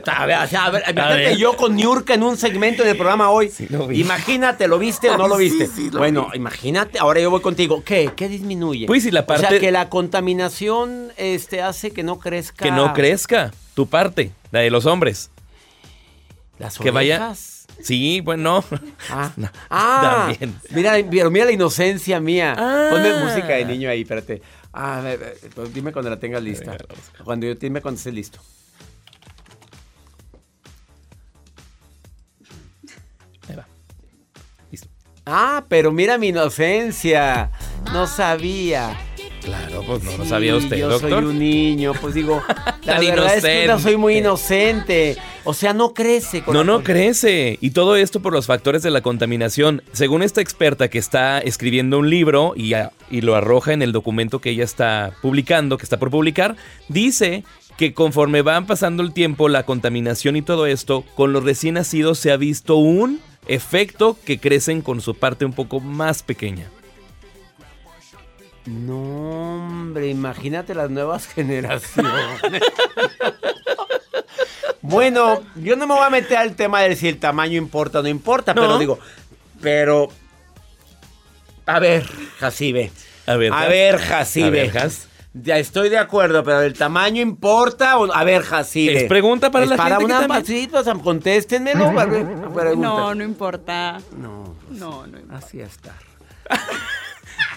A 0.06 0.26
ver, 0.26 0.34
a 0.34 0.70
ver, 0.70 0.82
imagínate 0.86 1.14
ver. 1.16 1.36
yo 1.38 1.56
con 1.56 1.74
Niurka 1.74 2.12
en 2.12 2.22
un 2.22 2.36
segmento 2.36 2.82
del 2.84 2.94
programa 2.94 3.30
hoy. 3.30 3.50
lo 3.70 3.86
vi. 3.86 4.02
Imagínate, 4.02 4.68
¿lo 4.68 4.78
viste 4.78 5.08
o 5.08 5.16
no 5.16 5.26
lo 5.28 5.36
Ay, 5.36 5.48
sí, 5.48 5.58
viste? 5.58 5.74
sí, 5.74 5.90
lo 5.90 5.98
bueno, 6.00 6.28
imagínate, 6.34 6.98
ahora 6.98 7.18
yo 7.18 7.30
voy 7.30 7.40
contigo. 7.40 7.82
¿Qué? 7.82 8.10
¿Qué 8.14 8.28
disminuye? 8.28 8.86
Pues 8.86 9.04
si 9.04 9.10
la 9.10 9.20
O 9.20 9.24
sea, 9.24 9.36
parte- 9.48 9.60
que 9.60 9.72
la 9.72 9.88
contaminación 9.88 11.10
este, 11.16 11.62
hace 11.62 11.90
que 11.92 12.02
no 12.02 12.18
crezca. 12.18 12.62
Que 12.64 12.70
no 12.70 12.92
crezca 12.92 13.50
tu 13.74 13.86
parte, 13.86 14.30
la 14.50 14.60
de 14.60 14.70
los 14.70 14.84
hombres. 14.84 15.30
Las 16.58 16.76
Que 16.78 16.90
vaya. 16.90 17.16
Sí, 17.82 18.20
bueno. 18.20 18.64
Ah, 19.10 19.32
ah, 19.70 20.26
También. 20.28 20.60
mira, 20.70 20.94
pero 21.10 21.30
mira 21.30 21.44
la 21.44 21.52
inocencia 21.52 22.20
mía. 22.20 22.54
Ah. 22.56 22.88
Ponme 22.90 23.24
música 23.24 23.48
de 23.48 23.64
niño 23.64 23.88
ahí, 23.90 24.02
espérate. 24.02 24.42
Ah, 24.72 25.02
pues 25.54 25.72
dime 25.72 25.92
cuando 25.92 26.10
la 26.10 26.18
tengas 26.18 26.42
lista. 26.42 26.76
Cuando 27.24 27.46
yo 27.46 27.54
dime 27.54 27.80
cuando 27.80 27.98
estés 27.98 28.14
listo. 28.14 28.38
Ahí 33.48 33.56
va. 33.56 33.66
Listo. 34.70 34.88
Ah, 35.24 35.64
pero 35.68 35.92
mira 35.92 36.18
mi 36.18 36.28
inocencia. 36.28 37.50
No 37.92 38.06
sabía. 38.06 38.96
Claro, 39.48 39.82
pues 39.86 40.02
no 40.02 40.16
lo 40.16 40.24
Sí, 40.24 40.28
sabía 40.28 40.54
usted, 40.56 40.76
yo 40.76 40.88
doctor. 40.90 41.10
soy 41.10 41.24
un 41.24 41.38
niño, 41.38 41.92
pues 42.00 42.12
digo, 42.14 42.42
la 42.84 43.00
verdad 43.00 43.36
es 43.36 43.42
que 43.44 43.66
no 43.66 43.78
soy 43.78 43.96
muy 43.96 44.18
inocente. 44.18 45.16
O 45.44 45.54
sea, 45.54 45.72
no 45.72 45.94
crece. 45.94 46.42
No, 46.46 46.64
no 46.64 46.82
crece. 46.82 47.56
Y 47.62 47.70
todo 47.70 47.96
esto 47.96 48.20
por 48.20 48.34
los 48.34 48.46
factores 48.46 48.82
de 48.82 48.90
la 48.90 49.00
contaminación. 49.00 49.82
Según 49.92 50.22
esta 50.22 50.42
experta 50.42 50.88
que 50.88 50.98
está 50.98 51.38
escribiendo 51.38 51.98
un 51.98 52.10
libro 52.10 52.52
y, 52.54 52.74
a- 52.74 52.92
y 53.10 53.22
lo 53.22 53.34
arroja 53.34 53.72
en 53.72 53.80
el 53.80 53.92
documento 53.92 54.40
que 54.40 54.50
ella 54.50 54.64
está 54.64 55.12
publicando, 55.22 55.78
que 55.78 55.84
está 55.84 55.98
por 55.98 56.10
publicar, 56.10 56.56
dice 56.88 57.44
que 57.78 57.94
conforme 57.94 58.42
van 58.42 58.66
pasando 58.66 59.02
el 59.02 59.14
tiempo, 59.14 59.48
la 59.48 59.62
contaminación 59.64 60.36
y 60.36 60.42
todo 60.42 60.66
esto, 60.66 61.04
con 61.14 61.32
los 61.32 61.44
recién 61.44 61.74
nacidos 61.74 62.18
se 62.18 62.30
ha 62.32 62.36
visto 62.36 62.76
un 62.76 63.20
efecto 63.46 64.18
que 64.26 64.38
crecen 64.38 64.82
con 64.82 65.00
su 65.00 65.14
parte 65.14 65.46
un 65.46 65.52
poco 65.54 65.80
más 65.80 66.22
pequeña. 66.22 66.68
No, 68.68 69.66
hombre, 69.66 70.08
imagínate 70.08 70.74
las 70.74 70.90
nuevas 70.90 71.26
generaciones. 71.34 72.62
bueno, 74.82 75.40
yo 75.56 75.76
no 75.76 75.86
me 75.86 75.94
voy 75.94 76.04
a 76.04 76.10
meter 76.10 76.36
al 76.38 76.54
tema 76.54 76.82
de 76.82 76.94
si 76.96 77.08
el 77.08 77.18
tamaño 77.18 77.56
importa 77.56 78.00
o 78.00 78.02
no 78.02 78.08
importa, 78.08 78.54
No. 78.54 78.62
pero 78.62 78.78
digo, 78.78 78.98
pero... 79.60 80.08
A 81.66 81.78
ver, 81.80 82.04
Jacibe. 82.38 82.90
A 83.26 83.36
ver, 83.36 83.52
A 83.52 83.66
ver, 83.68 83.96
A 83.96 83.98
Jacibe. 83.98 84.72
Ya 85.34 85.58
estoy 85.58 85.90
de 85.90 85.98
acuerdo, 85.98 86.42
pero 86.42 86.62
el 86.62 86.72
tamaño 86.72 87.20
importa 87.20 87.98
o? 87.98 88.10
A 88.12 88.24
ver, 88.24 88.42
Jacibe. 88.42 89.02
Es 89.02 89.04
pregunta 89.04 89.50
para 89.50 89.64
Es 89.64 89.70
la 89.70 89.76
para 89.76 89.96
gente 89.96 90.06
que 90.06 90.12
una 90.16 90.20
también- 90.26 90.46
sí, 90.46 90.68
pues, 90.70 90.86
contéstenmelo. 91.02 91.92
No, 92.76 93.14
no 93.14 93.22
importa. 93.22 93.98
No, 94.16 94.56
No, 94.70 95.06
no 95.06 95.18
importa. 95.18 95.36
así 95.36 95.60
está. 95.60 95.94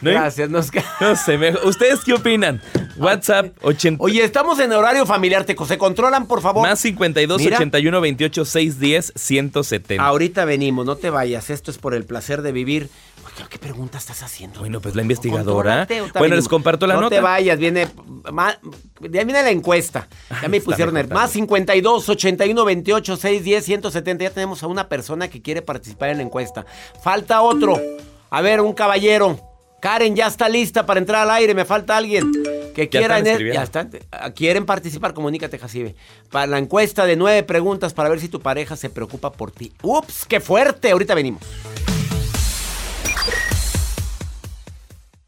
¿No? 0.01 0.11
Gracias, 0.11 0.49
nos 0.49 0.69
No 0.99 1.15
sé, 1.15 1.37
me- 1.37 1.51
¿ustedes 1.63 1.99
qué 2.03 2.13
opinan? 2.13 2.61
WhatsApp 2.97 3.55
80. 3.61 4.03
Oye, 4.03 4.23
estamos 4.23 4.59
en 4.59 4.71
horario 4.73 5.05
familiar, 5.05 5.45
¿te 5.45 5.55
se 5.65 5.77
controlan, 5.77 6.27
por 6.27 6.41
favor? 6.41 6.67
Más 6.67 6.79
52 6.79 7.39
Mira. 7.41 7.57
81 7.57 8.01
28 8.01 8.45
610 8.45 9.13
170. 9.15 10.03
Ahorita 10.03 10.45
venimos, 10.45 10.85
no 10.85 10.95
te 10.95 11.09
vayas. 11.09 11.49
Esto 11.49 11.71
es 11.71 11.77
por 11.77 11.93
el 11.93 12.05
placer 12.05 12.41
de 12.41 12.51
vivir. 12.51 12.89
Oye, 13.23 13.45
¿Qué 13.49 13.59
pregunta 13.59 13.97
estás 13.99 14.23
haciendo? 14.23 14.59
Bueno, 14.59 14.81
pues 14.81 14.95
la 14.95 15.03
investigadora. 15.03 15.85
Bueno, 15.87 16.07
venimos. 16.15 16.35
les 16.37 16.47
comparto 16.47 16.87
la 16.87 16.95
no 16.95 17.01
nota. 17.01 17.15
te 17.15 17.21
vayas, 17.21 17.59
viene, 17.59 17.87
ma- 18.31 18.57
ya 18.99 19.23
viene 19.23 19.43
la 19.43 19.51
encuesta. 19.51 20.07
Ya 20.41 20.47
me 20.49 20.59
pusieron 20.61 20.97
el 20.97 21.07
más 21.07 21.31
52 21.31 22.09
81 22.09 22.65
28 22.65 23.15
610 23.17 23.63
170. 23.65 24.23
Ya 24.23 24.29
tenemos 24.31 24.63
a 24.63 24.67
una 24.67 24.89
persona 24.89 25.27
que 25.29 25.41
quiere 25.41 25.61
participar 25.61 26.09
en 26.09 26.17
la 26.17 26.23
encuesta. 26.23 26.65
Falta 27.03 27.41
otro. 27.41 27.79
A 28.31 28.41
ver, 28.41 28.59
un 28.61 28.73
caballero. 28.73 29.39
Karen 29.81 30.15
ya 30.15 30.27
está 30.27 30.47
lista 30.47 30.85
para 30.85 30.99
entrar 30.99 31.23
al 31.23 31.31
aire. 31.31 31.53
Me 31.53 31.65
falta 31.65 31.97
alguien. 31.97 32.31
Que 32.73 32.83
Ya 32.85 32.89
quieran, 32.89 33.17
están 33.17 33.27
escribiendo. 33.27 33.59
ya 33.59 33.63
están, 33.63 33.89
ah, 34.11 34.31
quieren 34.31 34.65
participar, 34.65 35.13
comunícate, 35.13 35.57
Jacibe. 35.57 35.95
Para 36.29 36.47
la 36.47 36.57
encuesta 36.57 37.05
de 37.05 37.17
nueve 37.17 37.43
preguntas 37.43 37.93
para 37.93 38.07
ver 38.07 38.21
si 38.21 38.29
tu 38.29 38.39
pareja 38.39 38.77
se 38.77 38.89
preocupa 38.89 39.31
por 39.33 39.51
ti. 39.51 39.73
¡Ups! 39.81 40.25
¡Qué 40.25 40.39
fuerte! 40.39 40.91
Ahorita 40.91 41.13
venimos. 41.15 41.41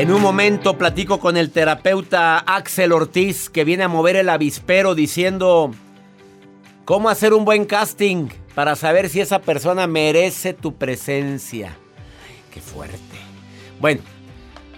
En 0.00 0.10
un 0.10 0.22
momento 0.22 0.78
platico 0.78 1.20
con 1.20 1.36
el 1.36 1.50
terapeuta 1.50 2.38
Axel 2.38 2.92
Ortiz 2.92 3.50
que 3.50 3.64
viene 3.64 3.84
a 3.84 3.88
mover 3.88 4.16
el 4.16 4.30
avispero 4.30 4.94
diciendo 4.94 5.72
cómo 6.86 7.10
hacer 7.10 7.34
un 7.34 7.44
buen 7.44 7.66
casting 7.66 8.28
para 8.54 8.76
saber 8.76 9.10
si 9.10 9.20
esa 9.20 9.40
persona 9.40 9.86
merece 9.86 10.54
tu 10.54 10.76
presencia. 10.76 11.76
Qué 12.50 12.62
fuerte. 12.62 12.96
Bueno, 13.78 14.00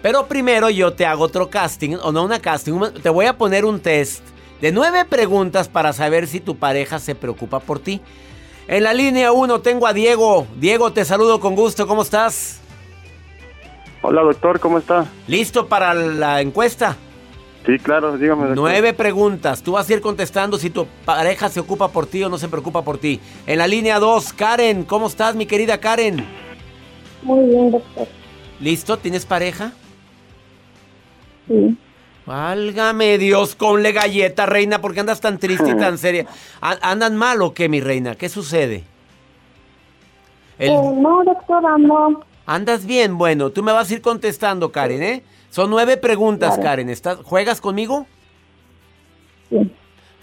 pero 0.03 0.27
primero 0.27 0.69
yo 0.69 0.93
te 0.93 1.07
hago 1.07 1.25
otro 1.25 1.49
casting, 1.49 1.97
o 2.03 2.13
no 2.13 2.25
una 2.25 2.41
casting, 2.41 2.75
te 3.03 3.09
voy 3.09 3.27
a 3.27 3.39
poner 3.39 3.65
un 3.65 3.81
test 3.81 4.23
de 4.61 4.73
nueve 4.73 5.05
preguntas 5.05 5.69
para 5.69 5.93
saber 5.93 6.27
si 6.27 6.41
tu 6.41 6.57
pareja 6.57 6.99
se 6.99 7.15
preocupa 7.15 7.61
por 7.61 7.79
ti. 7.79 8.01
En 8.69 8.85
la 8.85 8.95
línea 8.95 9.33
1 9.33 9.61
tengo 9.61 9.87
a 9.87 9.93
Diego. 9.93 10.47
Diego, 10.57 10.93
te 10.93 11.05
saludo 11.05 11.41
con 11.41 11.57
gusto, 11.57 11.87
¿cómo 11.87 12.03
estás? 12.03 12.61
Hola 14.03 14.23
doctor, 14.23 14.61
¿cómo 14.61 14.79
está? 14.79 15.07
¿Listo 15.27 15.67
para 15.67 15.95
la 15.95 16.41
encuesta? 16.41 16.97
Sí, 17.67 17.79
claro, 17.79 18.17
dígame. 18.19 18.43
doctor. 18.43 18.57
Nueve 18.57 18.93
preguntas. 18.93 19.63
Tú 19.63 19.73
vas 19.73 19.89
a 19.89 19.93
ir 19.93 20.01
contestando 20.01 20.59
si 20.59 20.71
tu 20.71 20.87
pareja 21.05 21.49
se 21.49 21.61
ocupa 21.61 21.89
por 21.89 22.07
ti 22.07 22.23
o 22.25 22.29
no 22.29 22.39
se 22.39 22.49
preocupa 22.49 22.83
por 22.83 22.99
ti. 22.99 23.21
En 23.47 23.59
la 23.59 23.69
línea 23.69 24.01
2, 24.01 24.33
Karen, 24.33 24.85
¿cómo 24.85 25.07
estás, 25.07 25.37
mi 25.37 25.47
querida 25.47 25.79
Karen? 25.79 26.27
Muy 27.23 27.49
bien, 27.49 27.71
doctor. 27.71 28.09
¿Listo? 28.59 28.97
¿Tienes 28.97 29.27
pareja? 29.27 29.73
Sí. 31.49 31.77
Válgame 32.25 33.19
Dios, 33.19 33.55
conle 33.57 33.91
galleta, 33.93 34.47
reina, 34.47 34.81
¿por 34.81 34.95
qué 34.95 35.01
andas 35.01 35.21
tan 35.21 35.39
triste 35.39 35.71
y 35.71 35.77
tan 35.77 35.99
seria? 35.99 36.27
¿A- 36.61 36.79
¿Andan 36.91 37.17
mal 37.17 37.43
o 37.43 37.53
qué, 37.53 37.69
mi 37.69 37.81
reina? 37.81 38.15
¿Qué 38.15 38.29
sucede? 38.29 38.85
El- 40.59 40.71
Eh, 40.71 40.93
no, 41.01 41.25
doctora, 41.25 41.77
no. 41.79 42.21
¿Andas 42.47 42.87
bien? 42.87 43.19
Bueno, 43.19 43.51
tú 43.51 43.63
me 43.63 43.73
vas 43.73 43.91
a 43.91 43.95
ir 43.95 44.01
contestando, 44.03 44.71
Karen, 44.73 45.03
¿eh? 45.03 45.23
Son 45.51 45.69
nueve 45.71 45.97
preguntas. 45.97 46.59
Karen. 46.59 46.89
¿Estás, 46.89 47.19
¿Juegas 47.23 47.61
conmigo? 47.61 48.07
Sí. 49.51 49.71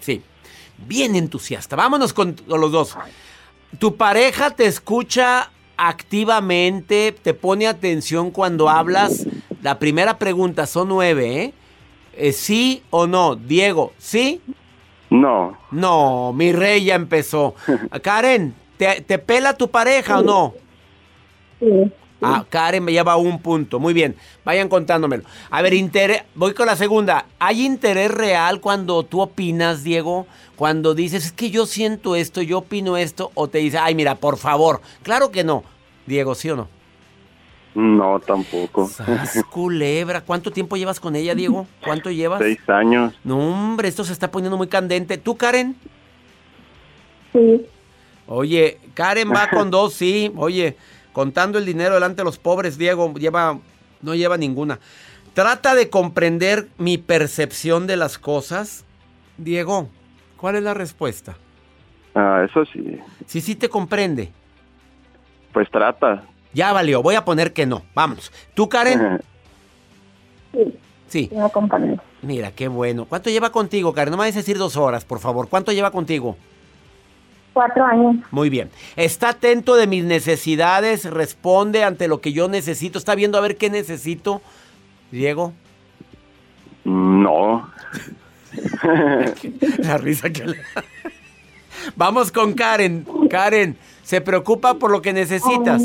Sí. 0.00 0.22
Bien 0.86 1.14
entusiasta. 1.16 1.76
Vámonos 1.76 2.12
con, 2.12 2.32
con 2.34 2.60
los 2.60 2.72
dos. 2.72 2.96
¿Tu 3.78 3.96
pareja 3.96 4.50
te 4.50 4.66
escucha 4.66 5.50
activamente? 5.76 7.12
¿Te 7.22 7.32
pone 7.34 7.66
atención 7.66 8.30
cuando 8.30 8.68
hablas? 8.68 9.26
La 9.62 9.78
primera 9.78 10.18
pregunta, 10.18 10.66
son 10.66 10.88
nueve, 10.88 11.42
¿eh? 11.42 11.54
Eh, 12.14 12.32
¿Sí 12.32 12.82
o 12.90 13.06
no? 13.06 13.36
Diego, 13.36 13.92
¿sí? 13.98 14.40
No, 15.10 15.58
No, 15.72 16.32
mi 16.32 16.52
rey 16.52 16.84
ya 16.84 16.94
empezó. 16.94 17.54
Karen, 18.02 18.54
¿te, 18.76 19.00
te 19.00 19.18
pela 19.18 19.56
tu 19.56 19.68
pareja 19.68 20.20
o 20.20 20.22
no? 20.22 20.54
Sí. 21.58 21.92
Ah, 22.22 22.44
Karen 22.48 22.84
me 22.84 22.92
lleva 22.92 23.16
un 23.16 23.40
punto. 23.40 23.80
Muy 23.80 23.94
bien, 23.94 24.14
vayan 24.44 24.68
contándomelo. 24.68 25.24
A 25.50 25.62
ver, 25.62 25.72
interés, 25.74 26.22
voy 26.34 26.52
con 26.52 26.66
la 26.66 26.76
segunda. 26.76 27.26
¿Hay 27.38 27.64
interés 27.64 28.10
real 28.10 28.60
cuando 28.60 29.02
tú 29.04 29.20
opinas, 29.20 29.82
Diego? 29.82 30.26
Cuando 30.56 30.94
dices, 30.94 31.26
es 31.26 31.32
que 31.32 31.50
yo 31.50 31.64
siento 31.66 32.16
esto, 32.16 32.42
yo 32.42 32.58
opino 32.58 32.96
esto, 32.96 33.30
o 33.34 33.48
te 33.48 33.58
dice, 33.58 33.78
ay, 33.78 33.94
mira, 33.94 34.16
por 34.16 34.36
favor. 34.36 34.82
Claro 35.02 35.30
que 35.30 35.44
no. 35.44 35.64
Diego, 36.06 36.34
¿sí 36.34 36.50
o 36.50 36.56
no? 36.56 36.68
No 37.74 38.18
tampoco. 38.20 38.88
Sas, 38.88 39.42
culebra. 39.50 40.22
¿Cuánto 40.22 40.50
tiempo 40.50 40.76
llevas 40.76 41.00
con 41.00 41.14
ella, 41.16 41.34
Diego? 41.34 41.66
¿Cuánto 41.84 42.10
llevas? 42.10 42.40
Seis 42.40 42.60
años. 42.68 43.14
No, 43.24 43.38
hombre, 43.38 43.88
esto 43.88 44.04
se 44.04 44.12
está 44.12 44.30
poniendo 44.30 44.56
muy 44.56 44.68
candente. 44.68 45.18
¿Tú, 45.18 45.36
Karen? 45.36 45.76
Sí. 47.32 47.66
Oye, 48.26 48.78
Karen 48.94 49.30
va 49.30 49.48
con 49.50 49.70
dos, 49.70 49.94
sí. 49.94 50.32
Oye, 50.36 50.76
contando 51.12 51.58
el 51.58 51.64
dinero 51.66 51.94
delante 51.94 52.22
de 52.22 52.24
los 52.24 52.38
pobres, 52.38 52.76
Diego 52.78 53.14
lleva, 53.14 53.58
no 54.02 54.14
lleva 54.14 54.36
ninguna. 54.36 54.78
Trata 55.34 55.74
de 55.74 55.90
comprender 55.90 56.68
mi 56.76 56.98
percepción 56.98 57.86
de 57.86 57.96
las 57.96 58.18
cosas. 58.18 58.84
Diego, 59.38 59.88
¿cuál 60.36 60.56
es 60.56 60.62
la 60.62 60.74
respuesta? 60.74 61.36
Ah, 62.14 62.44
eso 62.44 62.64
sí. 62.66 62.98
Si 63.26 63.40
sí 63.40 63.54
te 63.54 63.68
comprende. 63.68 64.32
Pues 65.52 65.70
trata. 65.70 66.24
Ya 66.52 66.72
valió, 66.72 67.02
voy 67.02 67.14
a 67.14 67.24
poner 67.24 67.52
que 67.52 67.66
no. 67.66 67.82
Vamos. 67.94 68.32
¿Tú, 68.54 68.68
Karen? 68.68 69.20
Sí. 70.52 70.74
Sí. 71.08 71.30
Mira, 72.22 72.52
qué 72.52 72.68
bueno. 72.68 73.04
¿Cuánto 73.04 73.30
lleva 73.30 73.50
contigo, 73.50 73.92
Karen? 73.92 74.10
No 74.10 74.16
me 74.16 74.22
vayas 74.22 74.36
a 74.36 74.40
decir 74.40 74.58
dos 74.58 74.76
horas, 74.76 75.04
por 75.04 75.18
favor. 75.18 75.48
¿Cuánto 75.48 75.72
lleva 75.72 75.90
contigo? 75.90 76.36
Cuatro 77.52 77.84
años. 77.84 78.16
Muy 78.30 78.48
bien. 78.48 78.70
Está 78.94 79.30
atento 79.30 79.74
de 79.74 79.86
mis 79.88 80.04
necesidades, 80.04 81.04
responde 81.04 81.82
ante 81.82 82.06
lo 82.06 82.20
que 82.20 82.32
yo 82.32 82.48
necesito. 82.48 82.98
Está 82.98 83.14
viendo 83.14 83.38
a 83.38 83.40
ver 83.40 83.56
qué 83.56 83.70
necesito. 83.70 84.40
Diego, 85.10 85.52
No. 86.84 87.68
la 89.78 89.98
risa 89.98 90.30
que 90.30 90.44
le... 90.46 90.56
Vamos 91.96 92.30
con 92.30 92.52
Karen. 92.52 93.06
Karen, 93.28 93.76
¿se 94.02 94.20
preocupa 94.20 94.74
por 94.74 94.90
lo 94.90 95.02
que 95.02 95.12
necesitas? 95.12 95.82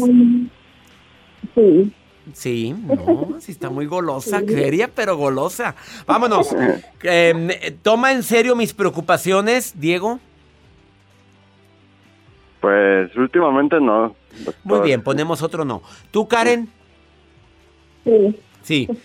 Sí. 1.56 1.92
Sí, 2.34 2.74
no, 2.74 3.36
sí 3.40 3.52
está 3.52 3.70
muy 3.70 3.86
golosa, 3.86 4.42
seria 4.42 4.90
pero 4.94 5.16
golosa. 5.16 5.76
Vámonos. 6.06 6.56
Eh, 7.04 7.78
¿Toma 7.82 8.12
en 8.12 8.24
serio 8.24 8.56
mis 8.56 8.74
preocupaciones, 8.74 9.80
Diego? 9.80 10.20
Pues 12.62 13.16
últimamente 13.16 13.80
no. 13.80 14.16
doctor. 14.44 14.56
Muy 14.64 14.80
bien, 14.82 15.04
ponemos 15.04 15.42
otro 15.42 15.66
no. 15.66 15.84
¿Tú, 16.12 16.28
Karen? 16.28 16.68
Sí. 18.04 18.40
Sí. 18.64 18.90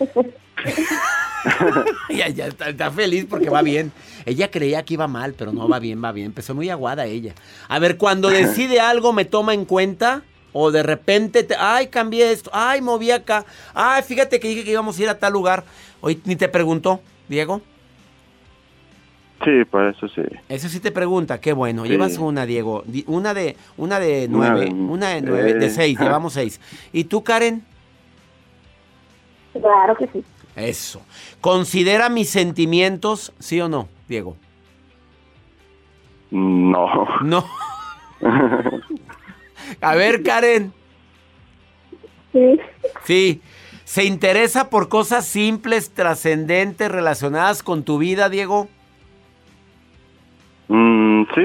ya, 2.09 2.27
ya 2.29 2.47
está, 2.47 2.69
está 2.69 2.91
feliz 2.91 3.25
porque 3.29 3.49
va 3.49 3.61
bien. 3.61 3.91
Ella 4.25 4.51
creía 4.51 4.83
que 4.83 4.95
iba 4.95 5.07
mal, 5.07 5.33
pero 5.37 5.51
no 5.51 5.67
va 5.67 5.79
bien, 5.79 6.03
va 6.03 6.11
bien. 6.11 6.27
Empezó 6.27 6.55
muy 6.55 6.69
aguada 6.69 7.05
ella. 7.05 7.33
A 7.67 7.79
ver, 7.79 7.97
cuando 7.97 8.29
decide 8.29 8.79
algo, 8.79 9.13
¿me 9.13 9.25
toma 9.25 9.53
en 9.53 9.65
cuenta? 9.65 10.23
O 10.53 10.71
de 10.71 10.83
repente, 10.83 11.43
te- 11.43 11.55
ay, 11.57 11.87
cambié 11.87 12.31
esto, 12.31 12.49
ay, 12.53 12.81
moví 12.81 13.11
acá, 13.11 13.45
ay, 13.73 14.03
fíjate 14.03 14.39
que 14.39 14.47
dije 14.49 14.63
que 14.63 14.71
íbamos 14.71 14.97
a 14.99 15.01
ir 15.03 15.09
a 15.09 15.17
tal 15.17 15.33
lugar. 15.33 15.63
Hoy 16.01 16.21
ni 16.25 16.35
te 16.35 16.49
preguntó, 16.49 16.99
Diego. 17.29 17.61
Sí, 19.45 19.63
pues 19.71 19.95
eso 19.97 20.07
sí. 20.09 20.21
Eso 20.49 20.69
sí 20.69 20.79
te 20.79 20.91
pregunta, 20.91 21.39
qué 21.41 21.53
bueno. 21.53 21.83
Sí. 21.83 21.89
Llevas 21.89 22.17
una, 22.17 22.45
Diego. 22.45 22.83
Di- 22.85 23.05
Una 23.07 23.33
de, 23.33 23.57
una 23.77 23.99
de 23.99 24.27
Una 24.29 24.49
nueve, 24.49 24.65
de- 24.65 24.71
una 24.71 25.07
de 25.09 25.21
nueve, 25.21 25.53
de 25.55 25.65
eh. 25.65 25.69
seis, 25.69 25.99
llevamos 25.99 26.33
seis. 26.33 26.59
¿Y 26.93 27.05
tú, 27.05 27.23
Karen? 27.23 27.63
Claro 29.53 29.95
que 29.95 30.07
sí. 30.07 30.23
Eso. 30.55 31.01
¿Considera 31.39 32.09
mis 32.09 32.29
sentimientos, 32.29 33.33
sí 33.39 33.59
o 33.61 33.67
no, 33.69 33.87
Diego? 34.07 34.35
No. 36.29 37.07
No. 37.23 37.45
A 39.79 39.95
ver, 39.95 40.23
Karen. 40.23 40.73
Sí. 42.31 42.59
Sí. 43.03 43.41
¿Se 43.85 44.05
interesa 44.05 44.69
por 44.69 44.89
cosas 44.89 45.25
simples, 45.25 45.91
trascendentes, 45.93 46.89
relacionadas 46.89 47.61
con 47.63 47.83
tu 47.83 47.97
vida, 47.97 48.29
Diego? 48.29 48.67
Mm, 50.67 51.23
sí. 51.35 51.41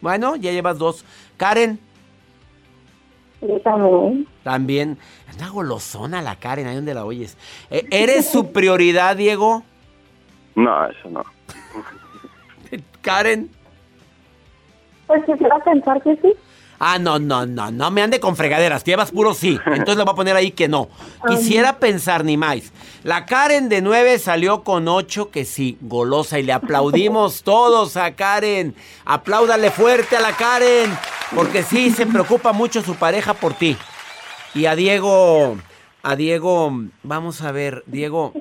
Bueno, 0.00 0.36
ya 0.36 0.52
llevas 0.52 0.78
dos. 0.78 1.04
Karen, 1.36 1.78
Yo 3.42 3.60
también. 3.60 4.26
también. 4.42 4.98
Anda 5.30 5.48
golosona 5.48 6.22
la 6.22 6.36
Karen, 6.36 6.66
ahí 6.66 6.76
donde 6.76 6.94
la 6.94 7.04
oyes. 7.04 7.36
Eh, 7.70 7.86
¿Eres 7.90 8.30
su 8.30 8.52
prioridad, 8.52 9.16
Diego? 9.16 9.62
No, 10.54 10.86
eso 10.86 11.10
no. 11.10 11.22
Karen. 13.02 13.50
Pues 15.06 15.24
quisiera 15.24 15.58
pensar 15.62 16.02
que 16.02 16.16
sí. 16.16 16.32
Ah, 16.78 16.98
no, 16.98 17.18
no, 17.18 17.46
no, 17.46 17.70
no 17.70 17.90
me 17.90 18.02
ande 18.02 18.20
con 18.20 18.36
fregaderas, 18.36 18.84
llevas 18.84 19.10
puro 19.10 19.32
sí. 19.34 19.58
Entonces 19.66 19.96
le 19.96 20.04
voy 20.04 20.12
a 20.12 20.16
poner 20.16 20.36
ahí 20.36 20.50
que 20.50 20.68
no. 20.68 20.88
Quisiera 21.28 21.78
pensar 21.78 22.24
ni 22.24 22.36
más. 22.36 22.72
La 23.02 23.24
Karen 23.24 23.68
de 23.68 23.80
9 23.82 24.18
salió 24.18 24.62
con 24.62 24.86
8 24.88 25.30
que 25.30 25.44
sí, 25.44 25.78
golosa 25.80 26.38
y 26.38 26.42
le 26.42 26.52
aplaudimos 26.52 27.42
todos 27.44 27.96
a 27.96 28.14
Karen. 28.14 28.74
Apláudale 29.04 29.70
fuerte 29.70 30.16
a 30.16 30.20
la 30.20 30.32
Karen, 30.36 30.90
porque 31.34 31.62
sí 31.62 31.90
se 31.90 32.04
preocupa 32.06 32.52
mucho 32.52 32.82
su 32.82 32.94
pareja 32.96 33.32
por 33.34 33.54
ti. 33.54 33.76
Y 34.54 34.66
a 34.66 34.74
Diego, 34.76 35.56
a 36.02 36.16
Diego, 36.16 36.72
vamos 37.02 37.40
a 37.42 37.52
ver, 37.52 37.82
Diego, 37.86 38.32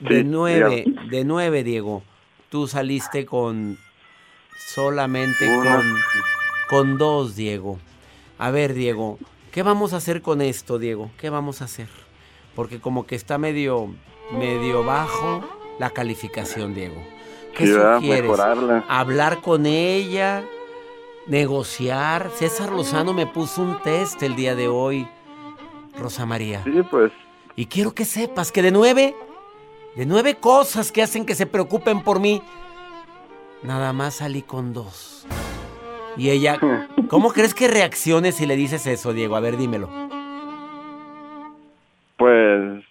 de 0.00 0.18
Sí, 0.18 0.24
9, 0.24 0.84
dígame. 0.86 1.08
de 1.10 1.24
9, 1.24 1.64
Diego, 1.64 2.02
tú 2.50 2.66
saliste 2.68 3.24
con 3.26 3.78
solamente 4.74 5.46
Uno. 5.48 5.76
con 5.76 5.96
con 6.68 6.98
dos, 6.98 7.36
Diego. 7.36 7.78
A 8.38 8.50
ver, 8.50 8.74
Diego, 8.74 9.18
¿qué 9.52 9.62
vamos 9.62 9.92
a 9.92 9.96
hacer 9.96 10.22
con 10.22 10.40
esto, 10.40 10.78
Diego? 10.78 11.10
¿Qué 11.18 11.30
vamos 11.30 11.62
a 11.62 11.66
hacer? 11.66 11.88
Porque 12.54 12.80
como 12.80 13.06
que 13.06 13.14
está 13.14 13.38
medio, 13.38 13.94
medio 14.32 14.84
bajo 14.84 15.44
la 15.78 15.90
calificación, 15.90 16.74
Diego. 16.74 17.02
¿Qué 17.56 17.66
Sí, 17.66 17.72
sugieres? 17.72 18.22
Mejorarla. 18.22 18.84
Hablar 18.88 19.40
con 19.40 19.66
ella, 19.66 20.44
negociar. 21.26 22.30
César 22.34 22.70
Lozano 22.72 23.12
me 23.12 23.26
puso 23.26 23.62
un 23.62 23.80
test 23.82 24.22
el 24.22 24.36
día 24.36 24.54
de 24.54 24.68
hoy, 24.68 25.08
Rosa 25.98 26.26
María. 26.26 26.62
Sí, 26.64 26.82
pues. 26.90 27.12
Y 27.56 27.66
quiero 27.66 27.94
que 27.94 28.04
sepas 28.04 28.52
que 28.52 28.60
de 28.62 28.70
nueve, 28.70 29.14
de 29.96 30.04
nueve 30.04 30.34
cosas 30.34 30.92
que 30.92 31.02
hacen 31.02 31.24
que 31.24 31.34
se 31.34 31.46
preocupen 31.46 32.02
por 32.02 32.20
mí, 32.20 32.42
nada 33.62 33.94
más 33.94 34.16
salí 34.16 34.42
con 34.42 34.74
dos. 34.74 35.26
Y 36.16 36.30
ella, 36.30 36.58
¿cómo 37.08 37.32
crees 37.32 37.54
que 37.54 37.68
reaccione 37.68 38.32
si 38.32 38.46
le 38.46 38.56
dices 38.56 38.86
eso, 38.86 39.12
Diego? 39.12 39.36
A 39.36 39.40
ver, 39.40 39.56
dímelo. 39.56 39.88
Pues. 42.16 42.84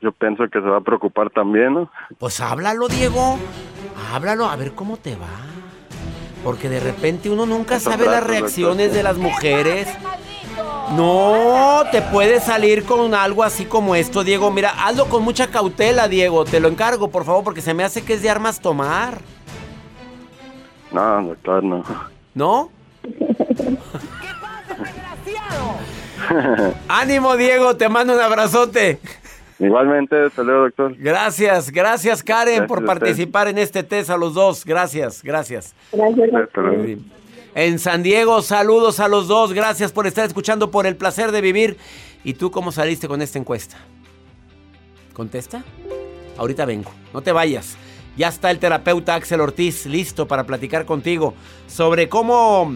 Yo 0.00 0.12
pienso 0.12 0.44
que 0.48 0.60
se 0.60 0.66
va 0.66 0.78
a 0.78 0.82
preocupar 0.82 1.30
también, 1.30 1.74
¿no? 1.74 1.90
Pues 2.18 2.40
háblalo, 2.40 2.88
Diego. 2.88 3.38
Háblalo, 4.12 4.46
a 4.46 4.56
ver 4.56 4.72
cómo 4.72 4.96
te 4.96 5.16
va. 5.16 5.26
Porque 6.44 6.68
de 6.68 6.80
repente 6.80 7.30
uno 7.30 7.46
nunca 7.46 7.80
sabe 7.80 8.06
las 8.06 8.24
reacciones 8.24 8.92
de 8.94 9.02
las 9.02 9.16
mujeres. 9.16 9.88
No, 10.92 11.82
te 11.92 12.00
puede 12.00 12.40
salir 12.40 12.84
con 12.84 13.14
algo 13.14 13.42
así 13.42 13.64
como 13.64 13.94
esto, 13.94 14.24
Diego. 14.24 14.50
Mira, 14.50 14.70
hazlo 14.86 15.06
con 15.06 15.22
mucha 15.22 15.48
cautela, 15.48 16.08
Diego. 16.08 16.44
Te 16.44 16.60
lo 16.60 16.68
encargo, 16.68 17.10
por 17.10 17.24
favor, 17.24 17.44
porque 17.44 17.60
se 17.60 17.74
me 17.74 17.84
hace 17.84 18.04
que 18.04 18.14
es 18.14 18.22
de 18.22 18.30
armas 18.30 18.60
tomar. 18.60 19.18
No, 20.92 21.22
doctor, 21.22 21.64
no. 21.64 21.84
¿No? 22.34 22.70
Ánimo, 26.88 27.36
Diego, 27.36 27.76
te 27.76 27.88
mando 27.88 28.14
un 28.14 28.20
abrazote. 28.20 28.98
Igualmente, 29.58 30.16
luego, 30.36 30.64
doctor. 30.64 30.94
Gracias, 30.96 31.72
gracias 31.72 32.22
Karen 32.22 32.58
Gracias 32.58 32.68
por 32.68 32.84
participar 32.84 33.48
en 33.48 33.58
este 33.58 33.82
test 33.82 34.10
a 34.10 34.16
los 34.16 34.34
dos. 34.34 34.64
Gracias, 34.64 35.22
gracias. 35.22 35.74
Gracias. 35.92 37.00
En 37.54 37.78
San 37.78 38.02
Diego, 38.02 38.40
saludos 38.42 39.00
a 39.00 39.08
los 39.08 39.26
dos. 39.26 39.52
Gracias 39.52 39.90
por 39.90 40.06
estar 40.06 40.24
escuchando 40.24 40.70
por 40.70 40.86
el 40.86 40.96
placer 40.96 41.32
de 41.32 41.40
vivir. 41.40 41.76
¿Y 42.22 42.34
tú 42.34 42.50
cómo 42.50 42.70
saliste 42.70 43.08
con 43.08 43.20
esta 43.20 43.38
encuesta? 43.38 43.76
¿Contesta? 45.12 45.64
Ahorita 46.36 46.64
vengo. 46.64 46.92
No 47.12 47.20
te 47.20 47.32
vayas. 47.32 47.76
Ya 48.18 48.26
está 48.26 48.50
el 48.50 48.58
terapeuta 48.58 49.14
Axel 49.14 49.40
Ortiz 49.40 49.86
listo 49.86 50.26
para 50.26 50.44
platicar 50.44 50.84
contigo 50.84 51.34
sobre 51.68 52.08
cómo, 52.08 52.74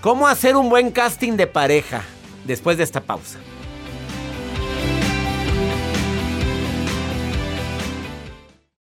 cómo 0.00 0.26
hacer 0.26 0.56
un 0.56 0.68
buen 0.68 0.90
casting 0.90 1.34
de 1.36 1.46
pareja 1.46 2.02
después 2.44 2.76
de 2.76 2.82
esta 2.82 3.00
pausa. 3.00 3.38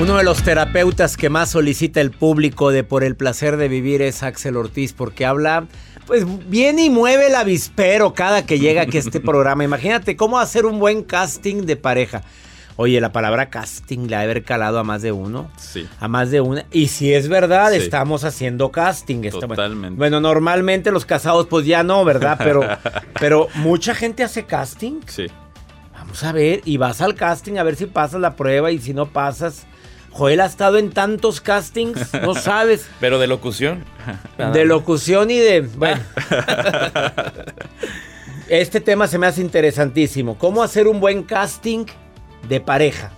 Uno 0.00 0.16
de 0.16 0.24
los 0.24 0.42
terapeutas 0.42 1.16
que 1.16 1.28
más 1.28 1.50
solicita 1.50 2.00
el 2.00 2.10
público 2.10 2.70
de 2.70 2.82
por 2.82 3.04
el 3.04 3.14
placer 3.14 3.56
de 3.56 3.68
vivir 3.68 4.02
es 4.02 4.22
Axel 4.22 4.56
Ortiz, 4.56 4.92
porque 4.94 5.24
habla, 5.26 5.66
pues 6.06 6.24
viene 6.48 6.86
y 6.86 6.90
mueve 6.90 7.28
el 7.28 7.34
avispero 7.36 8.12
cada 8.14 8.44
que 8.44 8.58
llega 8.58 8.82
aquí 8.82 8.96
a 8.96 9.00
este 9.00 9.20
programa. 9.20 9.62
Imagínate 9.64 10.16
cómo 10.16 10.40
hacer 10.40 10.66
un 10.66 10.78
buen 10.80 11.02
casting 11.04 11.66
de 11.66 11.76
pareja. 11.76 12.22
Oye, 12.76 13.00
la 13.02 13.12
palabra 13.12 13.50
casting 13.50 14.08
le 14.08 14.16
ha 14.16 14.22
haber 14.22 14.42
calado 14.44 14.78
a 14.78 14.82
más 14.82 15.02
de 15.02 15.12
uno. 15.12 15.50
Sí. 15.58 15.86
A 16.00 16.08
más 16.08 16.30
de 16.30 16.40
una. 16.40 16.64
Y 16.72 16.88
si 16.88 17.12
es 17.12 17.28
verdad, 17.28 17.70
Sí. 17.70 17.76
estamos 17.76 18.24
haciendo 18.24 18.72
casting. 18.72 19.20
Totalmente. 19.30 19.96
Bueno, 19.98 20.20
normalmente 20.20 20.90
los 20.90 21.04
casados 21.04 21.46
pues 21.46 21.66
ya 21.66 21.82
no, 21.84 22.04
¿verdad? 22.04 22.38
Pero, 22.42 22.62
pero 23.20 23.48
mucha 23.56 23.94
gente 23.94 24.24
hace 24.24 24.46
casting. 24.46 25.00
Sí. 25.06 25.26
Vamos 25.92 26.24
a 26.24 26.32
ver, 26.32 26.62
y 26.64 26.78
vas 26.78 27.00
al 27.02 27.14
casting 27.14 27.58
a 27.58 27.62
ver 27.62 27.76
si 27.76 27.86
pasas 27.86 28.20
la 28.20 28.34
prueba 28.34 28.72
y 28.72 28.78
si 28.78 28.94
no 28.94 29.06
pasas. 29.10 29.66
Joel 30.12 30.40
ha 30.40 30.46
estado 30.46 30.78
en 30.78 30.90
tantos 30.90 31.40
castings, 31.40 32.12
no 32.14 32.34
sabes. 32.36 32.86
Pero 33.00 33.18
de 33.18 33.26
locución. 33.26 33.84
De 34.52 34.64
locución 34.64 35.30
y 35.30 35.38
de. 35.38 35.60
Bueno. 35.62 36.00
Este 38.48 38.80
tema 38.82 39.06
se 39.06 39.16
me 39.16 39.26
hace 39.26 39.40
interesantísimo. 39.40 40.36
¿Cómo 40.36 40.62
hacer 40.62 40.86
un 40.86 41.00
buen 41.00 41.22
casting 41.22 41.86
de 42.48 42.60
pareja? 42.60 43.10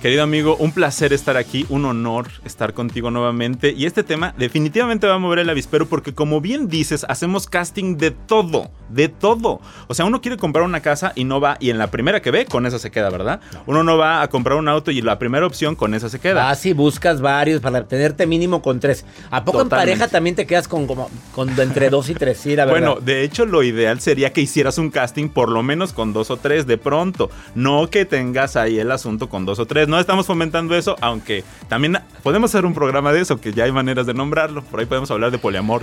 Querido 0.00 0.22
amigo, 0.22 0.56
un 0.60 0.70
placer 0.70 1.12
estar 1.12 1.36
aquí, 1.36 1.66
un 1.68 1.84
honor 1.84 2.28
estar 2.44 2.72
contigo 2.72 3.10
nuevamente. 3.10 3.74
Y 3.76 3.84
este 3.84 4.04
tema 4.04 4.32
definitivamente 4.38 5.08
va 5.08 5.14
a 5.14 5.18
mover 5.18 5.40
el 5.40 5.50
avispero 5.50 5.86
porque 5.86 6.14
como 6.14 6.40
bien 6.40 6.68
dices, 6.68 7.04
hacemos 7.08 7.48
casting 7.48 7.96
de 7.96 8.12
todo, 8.12 8.70
de 8.90 9.08
todo. 9.08 9.60
O 9.88 9.94
sea, 9.94 10.04
uno 10.04 10.20
quiere 10.20 10.36
comprar 10.36 10.64
una 10.64 10.78
casa 10.82 11.12
y 11.16 11.24
no 11.24 11.40
va, 11.40 11.56
y 11.58 11.70
en 11.70 11.78
la 11.78 11.90
primera 11.90 12.22
que 12.22 12.30
ve, 12.30 12.46
con 12.46 12.64
esa 12.64 12.78
se 12.78 12.92
queda, 12.92 13.10
¿verdad? 13.10 13.40
Uno 13.66 13.82
no 13.82 13.98
va 13.98 14.22
a 14.22 14.28
comprar 14.28 14.56
un 14.56 14.68
auto 14.68 14.92
y 14.92 15.02
la 15.02 15.18
primera 15.18 15.44
opción 15.44 15.74
con 15.74 15.92
esa 15.94 16.08
se 16.08 16.20
queda. 16.20 16.48
Ah, 16.48 16.54
sí, 16.54 16.74
buscas 16.74 17.20
varios 17.20 17.60
para 17.60 17.88
tenerte 17.88 18.24
mínimo 18.24 18.62
con 18.62 18.78
tres. 18.78 19.04
¿A 19.32 19.44
poco 19.44 19.62
en 19.62 19.68
pareja 19.68 20.06
también 20.06 20.36
te 20.36 20.46
quedas 20.46 20.68
con 20.68 20.86
como 20.86 21.10
con 21.34 21.58
entre 21.58 21.90
dos 21.90 22.08
y 22.08 22.14
tres? 22.14 22.38
Sí, 22.38 22.54
la 22.54 22.66
verdad. 22.66 22.80
Bueno, 22.80 23.00
de 23.04 23.24
hecho 23.24 23.46
lo 23.46 23.64
ideal 23.64 24.00
sería 24.00 24.32
que 24.32 24.42
hicieras 24.42 24.78
un 24.78 24.90
casting 24.90 25.28
por 25.28 25.48
lo 25.48 25.64
menos 25.64 25.92
con 25.92 26.12
dos 26.12 26.30
o 26.30 26.36
tres 26.36 26.68
de 26.68 26.78
pronto, 26.78 27.30
no 27.56 27.90
que 27.90 28.04
tengas 28.04 28.54
ahí 28.54 28.78
el 28.78 28.92
asunto 28.92 29.28
con 29.28 29.44
dos 29.44 29.58
o 29.58 29.66
tres. 29.66 29.87
No 29.88 29.98
estamos 29.98 30.26
fomentando 30.26 30.76
eso, 30.76 30.96
aunque 31.00 31.42
también 31.68 31.98
podemos 32.22 32.50
hacer 32.54 32.66
un 32.66 32.74
programa 32.74 33.12
de 33.12 33.22
eso, 33.22 33.40
que 33.40 33.52
ya 33.52 33.64
hay 33.64 33.72
maneras 33.72 34.06
de 34.06 34.12
nombrarlo. 34.14 34.62
Por 34.62 34.80
ahí 34.80 34.86
podemos 34.86 35.10
hablar 35.10 35.30
de 35.30 35.38
poliamor. 35.38 35.82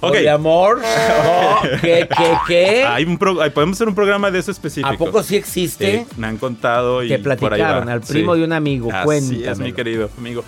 Ok. 0.00 0.08
Poliamor. 0.14 0.80
Oh, 1.24 1.60
¿Qué, 1.80 2.08
qué, 2.16 2.32
qué? 2.48 2.84
Hay 2.84 3.04
un 3.04 3.18
pro- 3.18 3.40
hay- 3.40 3.50
podemos 3.50 3.76
hacer 3.76 3.86
un 3.88 3.94
programa 3.94 4.30
de 4.30 4.38
eso 4.38 4.50
específico. 4.50 4.88
¿A 4.88 4.96
poco 4.96 5.22
sí 5.22 5.36
existe? 5.36 6.06
Me 6.16 6.26
han 6.26 6.36
contado 6.38 7.02
y 7.04 7.08
Te 7.08 7.18
platicaron, 7.18 7.88
al 7.88 8.00
primo 8.00 8.32
Sí. 8.34 8.40
de 8.40 8.44
un 8.46 8.52
amigo, 8.52 8.90
Así 8.92 9.44
es, 9.44 9.58
mi 9.58 9.72
querido 9.72 10.10
amigo. 10.18 10.42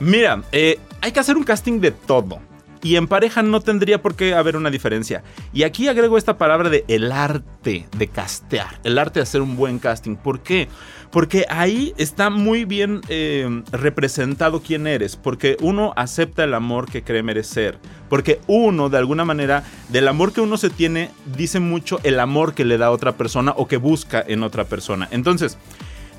Mira, 0.00 0.42
eh, 0.52 0.78
hay 1.00 1.12
que 1.12 1.20
hacer 1.20 1.36
un 1.36 1.44
casting 1.44 1.80
de 1.80 1.92
todo. 1.92 2.40
Y 2.82 2.94
en 2.96 3.08
pareja 3.08 3.42
no 3.42 3.60
tendría 3.60 4.00
por 4.00 4.14
qué 4.14 4.34
haber 4.34 4.56
una 4.56 4.70
diferencia. 4.70 5.22
Y 5.52 5.64
aquí 5.64 5.88
agrego 5.88 6.16
esta 6.16 6.38
palabra 6.38 6.68
de 6.70 6.84
el 6.86 7.10
arte 7.10 7.86
de 7.96 8.06
castear, 8.08 8.78
el 8.84 8.98
arte 8.98 9.18
de 9.18 9.24
hacer 9.24 9.40
un 9.40 9.56
buen 9.56 9.78
casting. 9.80 10.14
¿Por 10.14 10.40
qué? 10.40 10.68
Porque 11.10 11.46
ahí 11.48 11.94
está 11.96 12.28
muy 12.28 12.64
bien 12.64 13.00
eh, 13.08 13.62
representado 13.72 14.62
quién 14.62 14.86
eres. 14.86 15.16
Porque 15.16 15.56
uno 15.60 15.92
acepta 15.96 16.44
el 16.44 16.54
amor 16.54 16.90
que 16.90 17.02
cree 17.02 17.22
merecer. 17.22 17.78
Porque 18.08 18.40
uno, 18.46 18.88
de 18.88 18.98
alguna 18.98 19.24
manera, 19.24 19.64
del 19.88 20.08
amor 20.08 20.32
que 20.32 20.40
uno 20.40 20.56
se 20.56 20.70
tiene, 20.70 21.10
dice 21.36 21.60
mucho 21.60 21.98
el 22.02 22.20
amor 22.20 22.54
que 22.54 22.64
le 22.64 22.78
da 22.78 22.86
a 22.86 22.90
otra 22.90 23.12
persona 23.12 23.54
o 23.56 23.66
que 23.66 23.78
busca 23.78 24.22
en 24.26 24.42
otra 24.42 24.64
persona. 24.64 25.08
Entonces, 25.10 25.58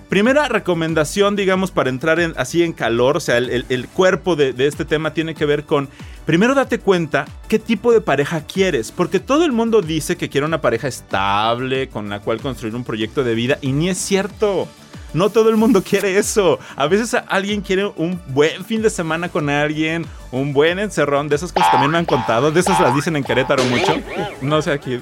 Primera 0.09 0.47
recomendación, 0.47 1.35
digamos, 1.35 1.69
para 1.69 1.91
entrar 1.91 2.19
en, 2.19 2.33
así 2.35 2.63
en 2.63 2.73
calor, 2.73 3.17
o 3.17 3.19
sea, 3.19 3.37
el, 3.37 3.87
cuerpo 3.93 4.35
de 4.35 4.55
este 4.65 4.83
tema 4.83 5.13
tiene 5.13 5.35
que 5.35 5.45
ver 5.45 5.65
con, 5.65 5.87
primero 6.29 6.53
date 6.53 6.77
cuenta 6.77 7.25
qué 7.47 7.57
tipo 7.57 7.91
de 7.91 8.01
pareja 8.01 8.41
quieres, 8.41 8.91
porque 8.91 9.19
todo 9.19 9.45
el 9.45 9.51
mundo 9.51 9.81
dice 9.81 10.15
que 10.15 10.29
quiere 10.29 10.45
una 10.45 10.61
pareja 10.61 10.87
estable, 10.87 11.89
con 11.89 12.07
la 12.07 12.19
cual 12.19 12.39
construir 12.39 12.75
un 12.75 12.83
proyecto 12.83 13.23
de 13.23 13.33
vida, 13.33 13.57
y 13.61 13.71
ni 13.71 13.89
es 13.89 13.97
cierto. 13.97 14.67
No 15.13 15.29
todo 15.29 15.49
el 15.49 15.55
mundo 15.57 15.83
quiere 15.83 16.17
eso. 16.17 16.59
A 16.75 16.87
veces 16.87 17.15
alguien 17.27 17.61
quiere 17.61 17.85
un 17.95 18.19
buen 18.27 18.63
fin 18.65 18.81
de 18.81 18.89
semana 18.89 19.29
con 19.29 19.49
alguien, 19.49 20.05
un 20.31 20.53
buen 20.53 20.79
encerrón. 20.79 21.27
De 21.29 21.35
esas 21.35 21.51
cosas 21.51 21.71
también 21.71 21.91
me 21.91 21.97
han 21.97 22.05
contado. 22.05 22.51
De 22.51 22.59
esas 22.59 22.79
las 22.79 22.93
dicen 22.93 23.15
en 23.15 23.23
Querétaro 23.23 23.63
mucho. 23.65 23.95
No 24.41 24.61
sé 24.61 24.71
aquí. 24.71 24.99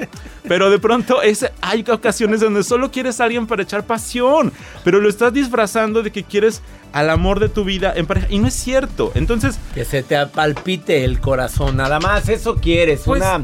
Pero 0.48 0.70
de 0.70 0.80
pronto 0.80 1.22
es, 1.22 1.46
hay 1.62 1.84
ocasiones 1.89 2.39
donde 2.39 2.63
solo 2.63 2.89
quieres 2.91 3.20
a 3.20 3.26
alguien 3.26 3.48
para 3.48 3.63
echar 3.63 3.86
pasión. 3.86 4.54
Pero 4.84 5.00
lo 5.02 5.10
estás 5.10 5.34
disfrazando 5.34 6.04
de 6.04 6.12
que 6.12 6.24
quieres 6.24 6.62
al 6.93 7.10
amor 7.10 7.39
de 7.39 7.50
tu 7.50 7.63
vida 7.65 7.93
en 7.96 8.06
pareja. 8.06 8.28
Y 8.30 8.39
no 8.39 8.48
es 8.48 8.54
cierto. 8.54 9.12
Entonces, 9.13 9.60
Que 9.76 9.84
se 9.84 10.04
te 10.04 10.26
palpite 10.28 11.04
el 11.04 11.20
corazón. 11.20 11.76
Nada 11.78 12.00
más 12.00 12.30
eso 12.30 12.56
quieres. 12.56 13.02
Pues- 13.06 13.22
una, 13.22 13.43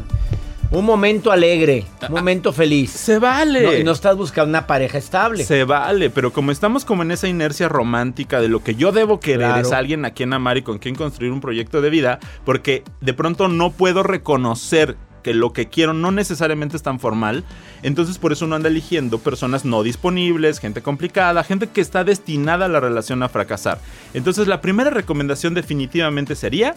un 0.74 0.84
momento 0.84 1.30
alegre. 1.30 1.84
Un 2.08 2.14
momento 2.16 2.52
feliz. 2.52 2.90
se 2.90 3.18
vale. 3.18 3.62
No, 3.62 3.74
y 3.74 3.84
no 3.84 3.92
estás 3.92 4.16
buscando 4.16 4.50
una 4.50 4.66
pareja 4.66 4.98
estable. 4.98 5.44
Se 5.44 5.64
vale, 5.64 6.10
pero 6.10 6.32
como 6.32 6.50
estamos 6.50 6.84
como 6.84 7.02
en 7.02 7.10
esa 7.10 7.28
inercia 7.28 7.68
romántica 7.68 8.40
de 8.40 8.48
lo 8.48 8.62
que 8.62 8.74
yo 8.74 8.92
debo 8.92 9.20
querer 9.20 9.48
Claro. 9.48 9.60
es 9.66 9.72
alguien 9.72 10.04
a 10.04 10.10
quien 10.10 10.32
amar 10.32 10.56
y 10.56 10.62
con 10.62 10.78
quien 10.78 10.94
construir 10.94 11.32
un 11.32 11.40
proyecto 11.40 11.80
de 11.80 11.90
vida, 11.90 12.18
porque 12.44 12.82
de 13.00 13.14
pronto 13.14 13.48
no 13.48 13.70
puedo 13.72 14.02
reconocer 14.02 14.96
que 15.22 15.32
lo 15.32 15.54
que 15.54 15.68
quiero 15.70 15.94
no 15.94 16.12
necesariamente 16.12 16.76
es 16.76 16.82
tan 16.82 17.00
formal, 17.00 17.44
entonces 17.82 18.18
por 18.18 18.32
eso 18.32 18.44
uno 18.44 18.56
anda 18.56 18.68
eligiendo 18.68 19.18
personas 19.18 19.64
no 19.64 19.82
disponibles, 19.82 20.58
gente 20.60 20.82
complicada, 20.82 21.42
gente 21.44 21.66
que 21.68 21.80
está 21.80 22.04
destinada 22.04 22.66
a 22.66 22.68
la 22.68 22.78
relación 22.78 23.22
a 23.22 23.30
fracasar. 23.30 23.78
Entonces 24.12 24.48
la 24.48 24.60
primera 24.60 24.90
recomendación 24.90 25.54
definitivamente 25.54 26.36
sería 26.36 26.74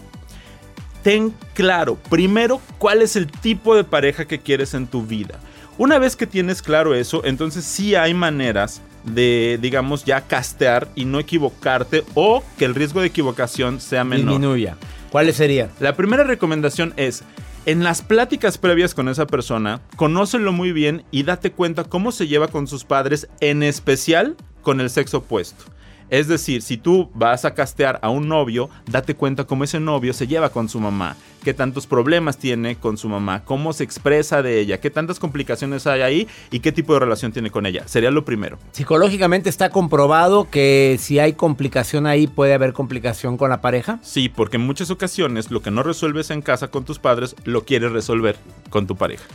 ten 1.07 1.33
claro, 1.53 1.97
primero, 2.09 2.59
cuál 2.79 3.01
es 3.01 3.15
el 3.15 3.27
tipo 3.27 3.77
de 3.77 3.85
pareja 3.85 4.25
que 4.25 4.39
quieres 4.39 4.73
en 4.73 4.87
tu 4.87 5.03
vida. 5.05 5.39
Una 5.77 5.99
vez 5.99 6.17
que 6.17 6.27
tienes 6.27 6.61
claro 6.61 6.93
eso, 6.93 7.23
entonces 7.23 7.63
sí 7.63 7.95
hay 7.95 8.13
maneras 8.13 8.81
de, 9.05 9.57
digamos, 9.61 10.03
ya 10.03 10.19
castear 10.19 10.89
y 10.95 11.05
no 11.05 11.21
equivocarte 11.21 12.03
o 12.13 12.43
que 12.57 12.65
el 12.65 12.75
riesgo 12.75 12.99
de 12.99 13.07
equivocación 13.07 13.79
sea 13.79 14.03
menor. 14.03 14.31
Disminuya. 14.31 14.75
¿Cuáles 15.09 15.37
serían? 15.37 15.69
La 15.79 15.95
primera 15.95 16.25
recomendación 16.25 16.93
es, 16.97 17.23
en 17.65 17.85
las 17.85 18.01
pláticas 18.01 18.57
previas 18.57 18.93
con 18.93 19.07
esa 19.07 19.27
persona, 19.27 19.79
conócelo 19.95 20.51
muy 20.51 20.73
bien 20.73 21.05
y 21.09 21.23
date 21.23 21.53
cuenta 21.53 21.85
cómo 21.85 22.11
se 22.11 22.27
lleva 22.27 22.49
con 22.49 22.67
sus 22.67 22.83
padres, 22.83 23.29
en 23.39 23.63
especial 23.63 24.35
con 24.61 24.81
el 24.81 24.89
sexo 24.89 25.19
opuesto. 25.19 25.63
Es 26.09 26.27
decir, 26.27 26.61
si 26.61 26.77
tú 26.77 27.09
vas 27.13 27.43
a 27.43 27.53
castear 27.53 27.99
a 28.01 28.09
un 28.09 28.27
novio, 28.27 28.69
date 28.89 29.15
cuenta 29.15 29.43
cómo 29.43 29.65
ese 29.65 29.79
novio 29.79 30.13
se 30.13 30.27
lleva 30.27 30.49
con 30.49 30.69
su 30.69 30.79
mamá, 30.79 31.17
qué 31.43 31.53
tantos 31.53 31.85
problemas 31.85 32.37
tiene 32.37 32.77
con 32.77 32.97
su 32.97 33.09
mamá, 33.09 33.43
cómo 33.43 33.73
se 33.73 33.83
expresa 33.83 34.41
de 34.41 34.59
ella, 34.59 34.79
qué 34.79 34.89
tantas 34.89 35.19
complicaciones 35.19 35.85
hay 35.85 36.01
ahí 36.01 36.27
y 36.49 36.59
qué 36.59 36.71
tipo 36.71 36.93
de 36.93 37.01
relación 37.01 37.33
tiene 37.33 37.51
con 37.51 37.65
ella. 37.65 37.87
Sería 37.87 38.11
lo 38.11 38.23
primero. 38.23 38.57
Psicológicamente 38.71 39.49
está 39.49 39.69
comprobado 39.69 40.49
que 40.49 40.97
si 40.99 41.19
hay 41.19 41.33
complicación 41.33 42.07
ahí, 42.07 42.27
puede 42.27 42.53
haber 42.53 42.71
complicación 42.71 43.37
con 43.37 43.49
la 43.49 43.59
pareja. 43.59 43.99
Sí, 44.01 44.29
porque 44.29 44.57
en 44.57 44.65
muchas 44.65 44.89
ocasiones 44.91 45.51
lo 45.51 45.61
que 45.61 45.71
no 45.71 45.83
resuelves 45.83 46.29
en 46.29 46.41
casa 46.41 46.69
con 46.69 46.85
tus 46.85 46.99
padres, 46.99 47.35
lo 47.43 47.65
quieres 47.65 47.91
resolver 47.91 48.37
con 48.69 48.87
tu 48.87 48.95
pareja. 48.95 49.25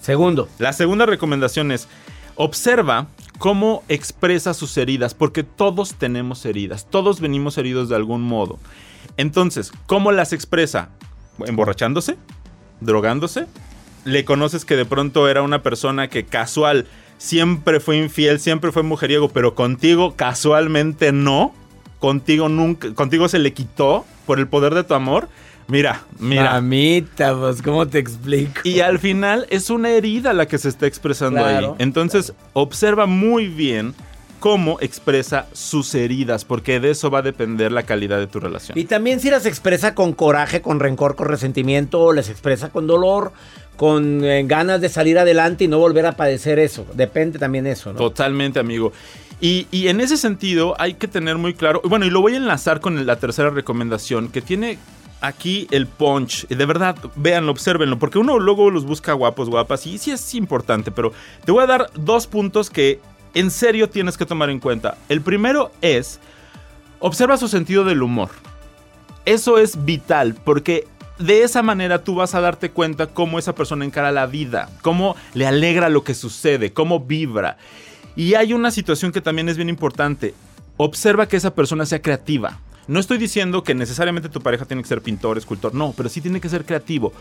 Segundo. 0.00 0.48
La 0.58 0.72
segunda 0.72 1.06
recomendación 1.06 1.72
es, 1.72 1.88
observa 2.36 3.08
cómo 3.40 3.82
expresa 3.88 4.52
sus 4.52 4.76
heridas, 4.76 5.14
porque 5.14 5.42
todos 5.42 5.94
tenemos 5.94 6.44
heridas, 6.44 6.86
todos 6.90 7.20
venimos 7.20 7.56
heridos 7.56 7.88
de 7.88 7.96
algún 7.96 8.20
modo. 8.20 8.58
Entonces, 9.16 9.72
¿cómo 9.86 10.12
las 10.12 10.34
expresa? 10.34 10.90
¿Emborrachándose? 11.46 12.18
¿Drogándose? 12.82 13.46
¿Le 14.04 14.26
conoces 14.26 14.66
que 14.66 14.76
de 14.76 14.84
pronto 14.84 15.26
era 15.26 15.40
una 15.40 15.62
persona 15.62 16.08
que 16.08 16.26
casual 16.26 16.86
siempre 17.16 17.80
fue 17.80 17.96
infiel, 17.96 18.40
siempre 18.40 18.72
fue 18.72 18.82
mujeriego, 18.82 19.30
pero 19.30 19.54
contigo 19.54 20.16
casualmente 20.16 21.10
no? 21.10 21.54
¿Contigo 21.98 22.50
nunca, 22.50 22.92
contigo 22.92 23.26
se 23.26 23.38
le 23.38 23.54
quitó 23.54 24.04
por 24.26 24.38
el 24.38 24.48
poder 24.48 24.74
de 24.74 24.84
tu 24.84 24.92
amor? 24.92 25.30
Mira, 25.70 26.02
mira. 26.18 26.52
Mamita, 26.54 27.38
pues, 27.38 27.62
¿cómo 27.62 27.86
te 27.86 27.98
explico? 27.98 28.60
Y 28.64 28.80
al 28.80 28.98
final 28.98 29.46
es 29.50 29.70
una 29.70 29.90
herida 29.90 30.32
la 30.32 30.46
que 30.46 30.58
se 30.58 30.68
está 30.68 30.86
expresando 30.86 31.40
Claro, 31.40 31.68
ahí. 31.68 31.74
Entonces, 31.78 32.32
observa 32.54 33.06
muy 33.06 33.46
bien 33.46 33.94
cómo 34.40 34.78
expresa 34.80 35.46
sus 35.52 35.94
heridas, 35.94 36.44
porque 36.44 36.80
de 36.80 36.90
eso 36.90 37.10
va 37.10 37.20
a 37.20 37.22
depender 37.22 37.70
la 37.70 37.84
calidad 37.84 38.18
de 38.18 38.26
tu 38.26 38.40
relación. 38.40 38.76
Y 38.76 38.84
también 38.84 39.20
si 39.20 39.30
las 39.30 39.46
expresa 39.46 39.94
con 39.94 40.12
coraje, 40.12 40.60
con 40.60 40.80
rencor, 40.80 41.14
con 41.14 41.28
resentimiento, 41.28 42.00
o 42.00 42.12
las 42.12 42.28
expresa 42.30 42.70
con 42.70 42.86
dolor, 42.86 43.32
con 43.76 44.24
eh, 44.24 44.42
ganas 44.44 44.80
de 44.80 44.88
salir 44.88 45.18
adelante 45.18 45.64
y 45.64 45.68
no 45.68 45.78
volver 45.78 46.06
a 46.06 46.12
padecer 46.12 46.58
eso. 46.58 46.84
Depende 46.94 47.38
también 47.38 47.66
eso, 47.66 47.92
¿no? 47.92 47.98
Totalmente, 47.98 48.58
amigo. 48.58 48.92
Y, 49.40 49.68
y 49.70 49.88
en 49.88 50.00
ese 50.00 50.16
sentido 50.16 50.74
hay 50.78 50.94
que 50.94 51.06
tener 51.06 51.38
muy 51.38 51.54
claro, 51.54 51.80
bueno, 51.84 52.04
y 52.04 52.10
lo 52.10 52.20
voy 52.20 52.34
a 52.34 52.36
enlazar 52.38 52.80
con 52.80 53.06
la 53.06 53.16
tercera 53.16 53.50
recomendación, 53.50 54.28
que 54.28 54.42
tiene 54.42 54.78
aquí 55.20 55.66
el 55.70 55.86
punch. 55.86 56.46
De 56.48 56.66
verdad, 56.66 56.96
véanlo, 57.16 57.52
observenlo, 57.52 57.98
porque 57.98 58.18
uno 58.18 58.38
luego 58.38 58.70
los 58.70 58.84
busca 58.84 59.12
guapos, 59.12 59.48
guapas, 59.48 59.86
y 59.86 59.98
sí 59.98 60.10
es 60.10 60.34
importante, 60.34 60.90
pero 60.90 61.12
te 61.44 61.52
voy 61.52 61.62
a 61.62 61.66
dar 61.66 61.90
dos 61.94 62.26
puntos 62.26 62.70
que 62.70 63.00
en 63.34 63.50
serio 63.50 63.88
tienes 63.88 64.16
que 64.16 64.26
tomar 64.26 64.50
en 64.50 64.60
cuenta. 64.60 64.96
El 65.08 65.20
primero 65.20 65.70
es 65.80 66.20
Observa 67.00 67.38
su 67.38 67.48
sentido 67.48 67.84
del 67.84 68.02
humor. 68.02 68.28
Eso 69.24 69.56
es 69.56 69.86
vital 69.86 70.36
porque 70.44 70.86
de 71.18 71.42
esa 71.42 71.62
manera 71.62 72.04
tú 72.04 72.14
vas 72.14 72.34
a 72.34 72.40
darte 72.40 72.70
cuenta 72.70 73.06
cómo 73.06 73.38
esa 73.38 73.54
persona 73.54 73.86
encara 73.86 74.12
la 74.12 74.26
vida, 74.26 74.68
cómo 74.82 75.16
le 75.32 75.46
alegra 75.46 75.88
lo 75.88 76.04
que 76.04 76.14
sucede, 76.14 76.74
cómo 76.74 77.00
vibra. 77.00 77.56
Y 78.16 78.34
hay 78.34 78.52
una 78.52 78.70
situación 78.70 79.12
que 79.12 79.22
también 79.22 79.48
es 79.48 79.56
bien 79.56 79.70
importante. 79.70 80.34
Observa 80.76 81.26
que 81.26 81.38
esa 81.38 81.54
persona 81.54 81.86
sea 81.86 82.02
creativa. 82.02 82.58
No 82.90 82.98
estoy 82.98 83.18
diciendo 83.18 83.62
que 83.62 83.72
necesariamente 83.72 84.28
tu 84.28 84.40
pareja 84.40 84.64
tiene 84.64 84.82
que 84.82 84.88
ser 84.88 85.00
pintor, 85.00 85.38
escultor, 85.38 85.72
no, 85.72 85.94
pero 85.96 86.08
sí 86.08 86.20
tiene 86.20 86.40
que 86.40 86.48
ser 86.48 86.64
creativo. 86.64 87.12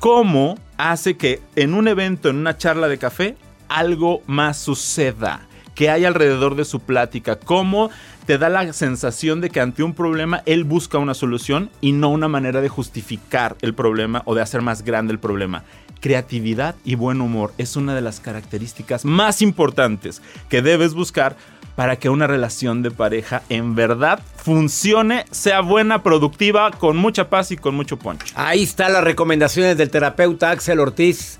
¿Cómo 0.00 0.58
hace 0.76 1.16
que 1.16 1.40
en 1.54 1.74
un 1.74 1.86
evento, 1.86 2.28
en 2.28 2.38
una 2.38 2.58
charla 2.58 2.88
de 2.88 2.98
café, 2.98 3.36
algo 3.68 4.22
más 4.26 4.58
suceda? 4.58 5.46
Que 5.76 5.90
hay 5.90 6.06
alrededor 6.06 6.56
de 6.56 6.64
su 6.64 6.80
plática. 6.80 7.36
¿Cómo 7.36 7.88
te 8.26 8.36
da 8.36 8.48
la 8.48 8.72
sensación 8.72 9.40
de 9.40 9.50
que 9.50 9.60
ante 9.60 9.84
un 9.84 9.94
problema 9.94 10.42
él 10.44 10.64
busca 10.64 10.98
una 10.98 11.14
solución 11.14 11.70
y 11.80 11.92
no 11.92 12.08
una 12.08 12.26
manera 12.26 12.60
de 12.60 12.68
justificar 12.68 13.56
el 13.62 13.74
problema 13.74 14.22
o 14.24 14.34
de 14.34 14.42
hacer 14.42 14.60
más 14.60 14.82
grande 14.82 15.12
el 15.12 15.20
problema? 15.20 15.62
Creatividad 16.00 16.74
y 16.84 16.96
buen 16.96 17.20
humor 17.20 17.54
es 17.58 17.76
una 17.76 17.94
de 17.94 18.00
las 18.00 18.18
características 18.18 19.04
más 19.04 19.40
importantes 19.40 20.20
que 20.48 20.62
debes 20.62 20.94
buscar 20.94 21.36
para 21.76 21.96
que 21.96 22.10
una 22.10 22.26
relación 22.26 22.82
de 22.82 22.90
pareja 22.90 23.42
en 23.48 23.74
verdad 23.74 24.20
funcione, 24.36 25.24
sea 25.30 25.60
buena, 25.60 26.02
productiva, 26.02 26.70
con 26.70 26.96
mucha 26.96 27.30
paz 27.30 27.50
y 27.50 27.56
con 27.56 27.74
mucho 27.74 27.98
poncho. 27.98 28.26
Ahí 28.34 28.62
están 28.62 28.92
las 28.92 29.04
recomendaciones 29.04 29.76
del 29.76 29.90
terapeuta 29.90 30.50
Axel 30.50 30.80
Ortiz. 30.80 31.38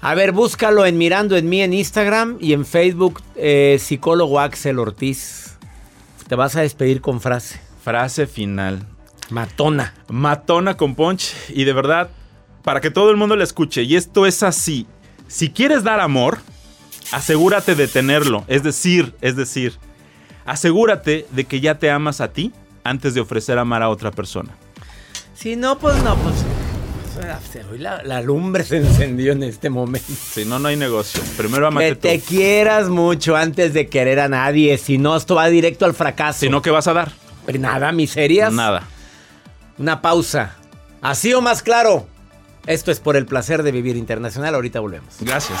A 0.00 0.14
ver, 0.14 0.32
búscalo 0.32 0.84
en 0.84 0.98
Mirando 0.98 1.36
en 1.36 1.48
mí 1.48 1.62
en 1.62 1.72
Instagram 1.72 2.38
y 2.40 2.54
en 2.54 2.66
Facebook, 2.66 3.22
eh, 3.36 3.76
psicólogo 3.80 4.40
Axel 4.40 4.78
Ortiz. 4.78 5.58
Te 6.26 6.34
vas 6.34 6.56
a 6.56 6.62
despedir 6.62 7.00
con 7.00 7.20
frase. 7.20 7.60
Frase 7.84 8.26
final. 8.26 8.86
Matona. 9.30 9.94
Matona 10.08 10.76
con 10.76 10.94
punch. 10.94 11.34
Y 11.50 11.64
de 11.64 11.72
verdad, 11.72 12.10
para 12.64 12.80
que 12.80 12.90
todo 12.90 13.10
el 13.10 13.16
mundo 13.16 13.36
la 13.36 13.44
escuche, 13.44 13.82
y 13.82 13.96
esto 13.96 14.26
es 14.26 14.42
así. 14.42 14.86
Si 15.28 15.50
quieres 15.50 15.84
dar 15.84 16.00
amor, 16.00 16.38
asegúrate 17.12 17.74
de 17.74 17.88
tenerlo. 17.88 18.44
Es 18.48 18.62
decir, 18.62 19.14
es 19.20 19.36
decir, 19.36 19.78
asegúrate 20.44 21.26
de 21.30 21.44
que 21.44 21.60
ya 21.60 21.78
te 21.78 21.90
amas 21.90 22.20
a 22.20 22.32
ti 22.32 22.52
antes 22.84 23.14
de 23.14 23.20
ofrecer 23.20 23.58
amar 23.58 23.82
a 23.82 23.88
otra 23.88 24.10
persona. 24.10 24.50
Si 25.34 25.56
no, 25.56 25.78
pues 25.78 26.02
no, 26.02 26.16
pues. 26.16 26.34
La, 27.78 28.02
la 28.02 28.20
lumbre 28.22 28.64
se 28.64 28.78
encendió 28.78 29.32
en 29.32 29.42
este 29.42 29.68
momento. 29.70 30.06
Si 30.32 30.44
no, 30.44 30.58
no 30.58 30.68
hay 30.68 30.76
negocio. 30.76 31.20
Primero 31.36 31.66
amate 31.66 31.90
Que 31.90 31.94
te 31.94 32.18
tú. 32.18 32.24
quieras 32.26 32.88
mucho 32.88 33.36
antes 33.36 33.74
de 33.74 33.86
querer 33.88 34.18
a 34.18 34.28
nadie. 34.28 34.76
Si 34.78 34.98
no, 34.98 35.16
esto 35.16 35.34
va 35.34 35.46
directo 35.48 35.84
al 35.84 35.94
fracaso. 35.94 36.40
Si 36.40 36.48
no, 36.48 36.62
¿qué 36.62 36.70
vas 36.70 36.88
a 36.88 36.94
dar? 36.94 37.12
Nada, 37.58 37.92
miserias. 37.92 38.52
Nada. 38.52 38.84
Una 39.78 40.00
pausa. 40.00 40.56
Así 41.02 41.32
o 41.34 41.40
más 41.42 41.62
claro. 41.62 42.06
Esto 42.66 42.90
es 42.90 42.98
por 42.98 43.16
el 43.16 43.26
placer 43.26 43.62
de 43.62 43.72
vivir 43.72 43.96
internacional. 43.96 44.54
Ahorita 44.54 44.80
volvemos. 44.80 45.14
Gracias. 45.20 45.60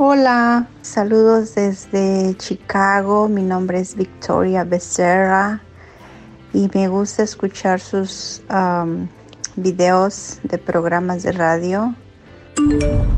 Hola, 0.00 0.68
saludos 0.80 1.56
desde 1.56 2.36
Chicago. 2.36 3.28
Mi 3.28 3.42
nombre 3.42 3.80
es 3.80 3.96
Victoria 3.96 4.62
Becerra 4.62 5.60
y 6.54 6.70
me 6.72 6.86
gusta 6.86 7.24
escuchar 7.24 7.80
sus 7.80 8.40
um, 8.48 9.08
videos 9.56 10.38
de 10.44 10.56
programas 10.56 11.24
de 11.24 11.32
radio. 11.32 11.96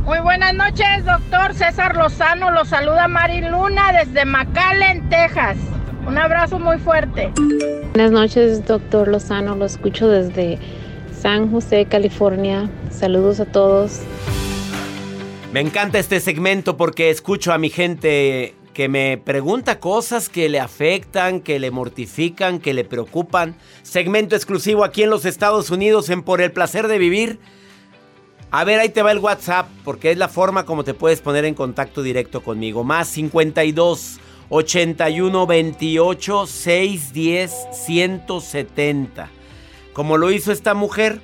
Muy 0.06 0.20
buenas 0.20 0.54
noches, 0.54 1.04
doctor 1.04 1.52
César 1.52 1.96
Lozano. 1.96 2.50
Lo 2.50 2.64
saluda 2.64 3.08
Mari 3.08 3.42
Luna 3.42 3.92
desde 3.92 4.24
McAllen, 4.24 5.06
Texas. 5.10 5.58
Un 6.06 6.16
abrazo 6.16 6.58
muy 6.58 6.78
fuerte. 6.78 7.30
Buenas 7.92 8.10
noches, 8.10 8.64
doctor 8.64 9.06
Lozano. 9.06 9.54
Lo 9.54 9.66
escucho 9.66 10.08
desde 10.08 10.58
San 11.12 11.50
José, 11.50 11.84
California. 11.84 12.70
Saludos 12.90 13.38
a 13.38 13.44
todos. 13.44 14.00
Me 15.52 15.58
encanta 15.58 15.98
este 15.98 16.20
segmento 16.20 16.76
porque 16.76 17.10
escucho 17.10 17.52
a 17.52 17.58
mi 17.58 17.70
gente 17.70 18.54
que 18.72 18.88
me 18.88 19.18
pregunta 19.18 19.80
cosas 19.80 20.28
que 20.28 20.48
le 20.48 20.60
afectan, 20.60 21.40
que 21.40 21.58
le 21.58 21.72
mortifican, 21.72 22.60
que 22.60 22.72
le 22.72 22.84
preocupan. 22.84 23.56
Segmento 23.82 24.36
exclusivo 24.36 24.84
aquí 24.84 25.02
en 25.02 25.10
los 25.10 25.24
Estados 25.24 25.70
Unidos 25.70 26.08
en 26.08 26.22
Por 26.22 26.40
el 26.40 26.52
Placer 26.52 26.86
de 26.86 26.98
Vivir. 26.98 27.40
A 28.52 28.62
ver, 28.62 28.78
ahí 28.78 28.90
te 28.90 29.02
va 29.02 29.10
el 29.10 29.18
WhatsApp 29.18 29.68
porque 29.84 30.12
es 30.12 30.18
la 30.18 30.28
forma 30.28 30.64
como 30.64 30.84
te 30.84 30.94
puedes 30.94 31.20
poner 31.20 31.44
en 31.44 31.54
contacto 31.54 32.04
directo 32.04 32.44
conmigo. 32.44 32.84
Más 32.84 33.08
52 33.08 34.20
81 34.50 35.46
28 35.48 36.46
610 36.46 37.52
170. 37.72 39.30
Como 39.92 40.16
lo 40.16 40.30
hizo 40.30 40.52
esta 40.52 40.74
mujer, 40.74 41.20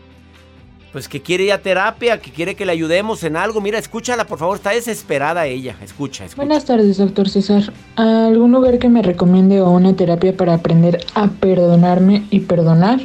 pues 0.96 1.09
que 1.09 1.20
quiere 1.20 1.44
ir 1.44 1.52
a 1.52 1.61
terapia, 1.61 2.22
que 2.22 2.30
quiere 2.30 2.54
que 2.54 2.64
le 2.64 2.72
ayudemos 2.72 3.22
en 3.22 3.37
algo. 3.37 3.61
Mira, 3.61 3.78
escúchala, 3.78 4.26
por 4.26 4.38
favor, 4.38 4.56
está 4.56 4.70
desesperada 4.70 5.44
ella. 5.44 5.76
Escucha, 5.82 6.24
escucha. 6.24 6.37
Buenas 6.42 6.64
tardes, 6.64 6.96
doctor 6.96 7.28
César. 7.28 7.70
¿Algún 7.96 8.52
lugar 8.52 8.78
que 8.78 8.88
me 8.88 9.02
recomiende 9.02 9.61
o 9.61 9.68
una 9.68 9.94
terapia 9.94 10.35
para 10.35 10.54
aprender 10.54 11.04
a 11.12 11.28
perdonarme 11.28 12.24
y 12.30 12.40
perdonar? 12.40 13.00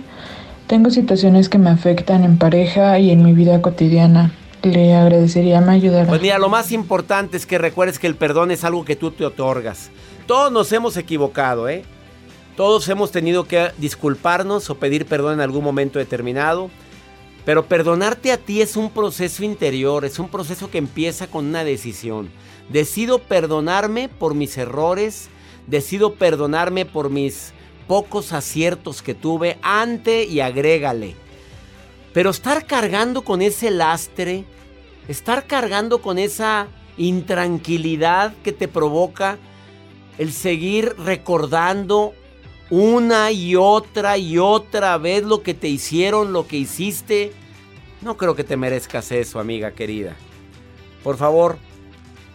Tengo 0.68 0.90
situaciones 0.90 1.50
que 1.50 1.58
me 1.58 1.70
afectan 1.70 2.24
en 2.24 2.38
pareja 2.38 2.98
y 2.98 3.12
en 3.12 3.26
mi 3.26 3.34
vida 3.34 3.62
cotidiana. 3.62 4.32
Le 4.64 4.96
agradecería 4.96 5.60
me 5.60 5.74
ayudara. 5.74 6.08
Pues 6.08 6.22
mira, 6.22 6.40
lo 6.40 6.48
más 6.48 6.72
importante 6.72 7.36
es 7.36 7.46
que 7.46 7.58
recuerdes 7.58 8.00
que 8.00 8.08
el 8.08 8.16
perdón 8.16 8.52
es 8.52 8.64
algo 8.64 8.86
que 8.86 8.96
tú 8.96 9.12
te 9.12 9.26
otorgas. 9.26 9.92
Todos 10.28 10.50
nos 10.50 10.72
hemos 10.72 10.96
equivocado, 10.96 11.68
¿eh? 11.68 11.84
Todos 12.56 12.88
hemos 12.88 13.12
tenido 13.12 13.44
que 13.50 13.72
disculparnos 13.80 14.70
o 14.70 14.76
pedir 14.76 15.06
perdón 15.06 15.34
en 15.34 15.42
algún 15.42 15.66
momento 15.66 16.00
determinado. 16.00 16.70
Pero 17.46 17.66
perdonarte 17.66 18.32
a 18.32 18.38
ti 18.38 18.62
es 18.62 18.76
un 18.76 18.92
proceso 18.92 19.44
interior, 19.44 20.06
es 20.06 20.20
un 20.20 20.30
proceso 20.30 20.70
que 20.70 20.78
empieza 20.78 21.28
con 21.28 21.46
una 21.46 21.64
decisión. 21.64 22.30
Decido 22.70 23.20
perdonarme 23.20 24.10
por 24.10 24.36
mis 24.36 24.58
errores, 24.58 25.30
decido 25.68 26.14
perdonarme 26.14 26.86
por 26.86 27.10
mis 27.10 27.54
pocos 27.88 28.32
aciertos 28.32 29.02
que 29.02 29.16
tuve 29.16 29.58
ante 29.62 30.24
y 30.24 30.40
agrégale. 30.40 31.16
Pero 32.14 32.30
estar 32.30 32.66
cargando 32.66 33.24
con 33.24 33.42
ese 33.42 33.72
lastre, 33.72 34.46
estar 35.08 35.48
cargando 35.48 36.02
con 36.02 36.20
esa 36.20 36.68
intranquilidad 36.98 38.34
que 38.44 38.52
te 38.52 38.68
provoca 38.68 39.38
el 40.18 40.32
seguir 40.32 40.96
recordando 40.98 42.14
una 42.72 43.32
y 43.32 43.58
otra 43.58 44.18
y 44.18 44.38
otra 44.38 44.98
vez 44.98 45.24
lo 45.24 45.44
que 45.44 45.54
te 45.54 45.68
hicieron, 45.68 46.32
lo 46.32 46.48
que 46.48 46.56
hiciste, 46.56 47.34
no 48.02 48.16
creo 48.16 48.34
que 48.34 48.46
te 48.46 48.56
merezcas 48.56 49.12
eso, 49.12 49.40
amiga 49.40 49.72
querida. 49.72 50.16
Por 51.04 51.18
favor, 51.18 51.58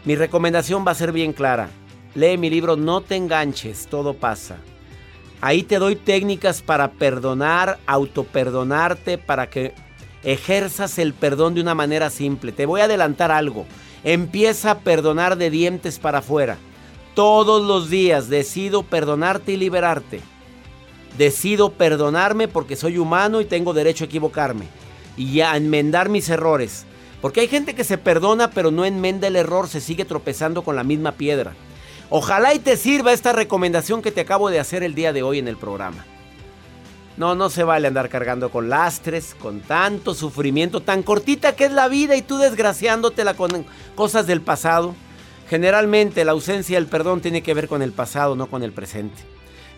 mi 0.05 0.15
recomendación 0.15 0.87
va 0.87 0.91
a 0.91 0.95
ser 0.95 1.11
bien 1.11 1.33
clara. 1.33 1.71
Lee 2.15 2.37
mi 2.37 2.51
libro 2.51 2.77
No 2.77 3.01
te 3.01 3.17
enganches, 3.17 3.87
todo 3.87 4.15
pasa. 4.15 4.59
Ahí 5.41 5.63
te 5.63 5.79
doy 5.79 5.97
técnicas 5.97 6.61
para 6.61 6.93
perdonar, 6.93 7.79
autoperdonarte, 7.87 9.17
para 9.17 9.49
que 9.49 9.75
ejerzas 10.23 10.99
el 10.99 11.15
perdón 11.15 11.55
de 11.55 11.63
una 11.63 11.75
manera 11.75 12.11
simple. 12.11 12.53
Te 12.53 12.67
voy 12.67 12.83
a 12.83 12.85
adelantar 12.85 13.31
algo. 13.31 13.67
Empieza 14.05 14.73
a 14.73 14.79
perdonar 14.81 15.37
de 15.37 15.49
dientes 15.49 15.99
para 15.99 16.19
afuera. 16.19 16.59
Todos 17.17 17.65
los 17.65 17.89
días 17.89 18.29
decido 18.29 18.83
perdonarte 18.83 19.53
y 19.53 19.57
liberarte. 19.57 20.21
Decido 21.17 21.73
perdonarme 21.73 22.47
porque 22.47 22.77
soy 22.77 22.99
humano 22.99 23.41
y 23.41 23.47
tengo 23.47 23.73
derecho 23.73 24.05
a 24.05 24.07
equivocarme. 24.07 24.67
Y 25.17 25.41
a 25.41 25.57
enmendar 25.57 26.11
mis 26.11 26.29
errores. 26.29 26.85
Porque 27.23 27.41
hay 27.41 27.49
gente 27.49 27.75
que 27.75 27.85
se 27.85 27.97
perdona 27.97 28.51
pero 28.51 28.71
no 28.71 28.85
enmenda 28.85 29.29
el 29.29 29.37
error, 29.37 29.67
se 29.67 29.81
sigue 29.81 30.05
tropezando 30.05 30.63
con 30.63 30.77
la 30.77 30.85
misma 30.85 31.13
piedra. 31.13 31.55
Ojalá 32.11 32.53
y 32.53 32.59
te 32.59 32.77
sirva 32.77 33.15
esta 33.15 33.33
recomendación 33.33 34.03
que 34.03 34.13
te 34.13 34.21
acabo 34.21 34.51
de 34.51 34.61
hacer 34.61 34.83
el 34.83 34.95
día 34.95 35.15
de 35.15 35.23
hoy 35.23 35.39
en 35.39 35.49
el 35.49 35.57
programa. 35.57 36.05
No, 37.17 37.35
no 37.35 37.49
se 37.49 37.65
vale 37.65 37.89
andar 37.89 38.11
cargando 38.11 38.51
con 38.51 38.69
lastres, 38.69 39.35
con 39.41 39.61
tanto 39.61 40.13
sufrimiento, 40.13 40.81
tan 40.83 41.03
cortita 41.03 41.57
que 41.57 41.65
es 41.65 41.73
la 41.73 41.89
vida 41.89 42.15
y 42.15 42.21
tú 42.21 42.37
desgraciándotela 42.37 43.33
con 43.33 43.65
cosas 43.95 44.27
del 44.27 44.43
pasado. 44.43 44.95
Generalmente 45.49 46.25
la 46.25 46.33
ausencia 46.33 46.77
del 46.77 46.89
perdón 46.89 47.21
tiene 47.21 47.43
que 47.43 47.55
ver 47.55 47.69
con 47.69 47.83
el 47.83 47.93
pasado, 47.93 48.35
no 48.35 48.49
con 48.49 48.63
el 48.63 48.73
presente. 48.73 49.23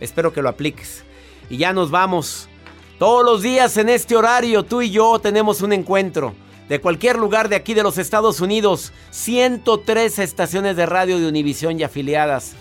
Espero 0.00 0.32
que 0.32 0.42
lo 0.42 0.48
apliques. 0.48 1.04
Y 1.50 1.58
ya 1.58 1.72
nos 1.72 1.90
vamos. 1.90 2.48
Todos 2.98 3.24
los 3.24 3.42
días 3.42 3.76
en 3.76 3.88
este 3.88 4.16
horario 4.16 4.64
tú 4.64 4.82
y 4.82 4.90
yo 4.90 5.18
tenemos 5.18 5.60
un 5.62 5.72
encuentro 5.72 6.34
de 6.68 6.80
cualquier 6.80 7.16
lugar 7.16 7.48
de 7.48 7.56
aquí 7.56 7.74
de 7.74 7.82
los 7.82 7.98
Estados 7.98 8.40
Unidos. 8.40 8.92
103 9.10 10.18
estaciones 10.18 10.76
de 10.76 10.86
radio 10.86 11.18
de 11.18 11.28
Univisión 11.28 11.78
y 11.78 11.82
afiliadas. 11.82 12.54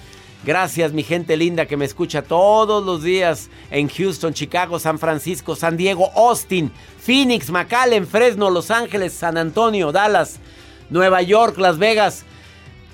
Gracias 0.46 0.94
mi 0.94 1.04
gente 1.04 1.36
linda 1.36 1.66
que 1.66 1.78
me 1.78 1.86
escucha 1.86 2.22
todos 2.22 2.86
los 2.86 3.04
días 3.04 3.50
en 3.72 3.90
Houston, 3.90 4.34
Chicago, 4.34 4.80
San 4.80 5.00
Francisco, 5.00 5.56
San 5.56 5.76
Diego, 5.76 6.12
Austin, 6.16 6.72
Phoenix, 7.00 7.50
McAllen, 7.50 8.06
Fresno, 8.06 8.50
Los 8.50 8.70
Ángeles, 8.70 9.14
San 9.14 9.38
Antonio, 9.38 9.92
Dallas, 9.92 10.40
Nueva 10.90 11.22
York, 11.22 11.58
Las 11.58 11.78
Vegas. 11.80 12.26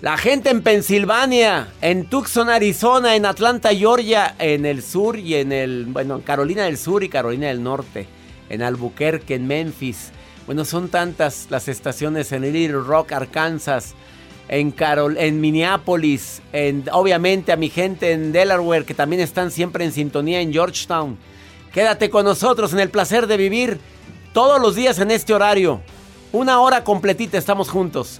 La 0.03 0.17
gente 0.17 0.49
en 0.49 0.61
Pensilvania, 0.61 1.69
en 1.79 2.07
Tucson, 2.09 2.49
Arizona, 2.49 3.15
en 3.15 3.25
Atlanta, 3.25 3.73
Georgia, 3.73 4.35
en 4.37 4.65
el 4.65 4.83
sur 4.83 5.17
y 5.17 5.35
en 5.35 5.53
el, 5.53 5.85
bueno, 5.85 6.15
en 6.15 6.21
Carolina 6.23 6.63
del 6.65 6.77
Sur 6.77 7.05
y 7.05 7.07
Carolina 7.07 7.47
del 7.47 7.63
Norte, 7.63 8.05
en 8.49 8.63
Albuquerque, 8.63 9.35
en 9.35 9.47
Memphis. 9.47 10.11
Bueno, 10.45 10.65
son 10.65 10.89
tantas 10.89 11.47
las 11.49 11.69
estaciones 11.69 12.33
en 12.33 12.41
Little 12.41 12.81
Rock, 12.81 13.13
Arkansas, 13.13 13.93
en, 14.49 14.71
Carol, 14.71 15.15
en 15.17 15.39
Minneapolis, 15.39 16.41
en, 16.51 16.83
obviamente 16.91 17.53
a 17.53 17.55
mi 17.55 17.69
gente 17.69 18.11
en 18.11 18.33
Delaware 18.33 18.83
que 18.83 18.93
también 18.93 19.21
están 19.21 19.51
siempre 19.51 19.85
en 19.85 19.93
sintonía 19.93 20.41
en 20.41 20.51
Georgetown. 20.51 21.17
Quédate 21.71 22.09
con 22.09 22.25
nosotros 22.25 22.73
en 22.73 22.81
el 22.81 22.89
placer 22.89 23.25
de 23.25 23.37
vivir 23.37 23.79
todos 24.33 24.61
los 24.61 24.75
días 24.75 24.99
en 24.99 25.11
este 25.11 25.33
horario. 25.33 25.79
Una 26.33 26.59
hora 26.59 26.83
completita 26.83 27.37
estamos 27.37 27.69
juntos. 27.69 28.19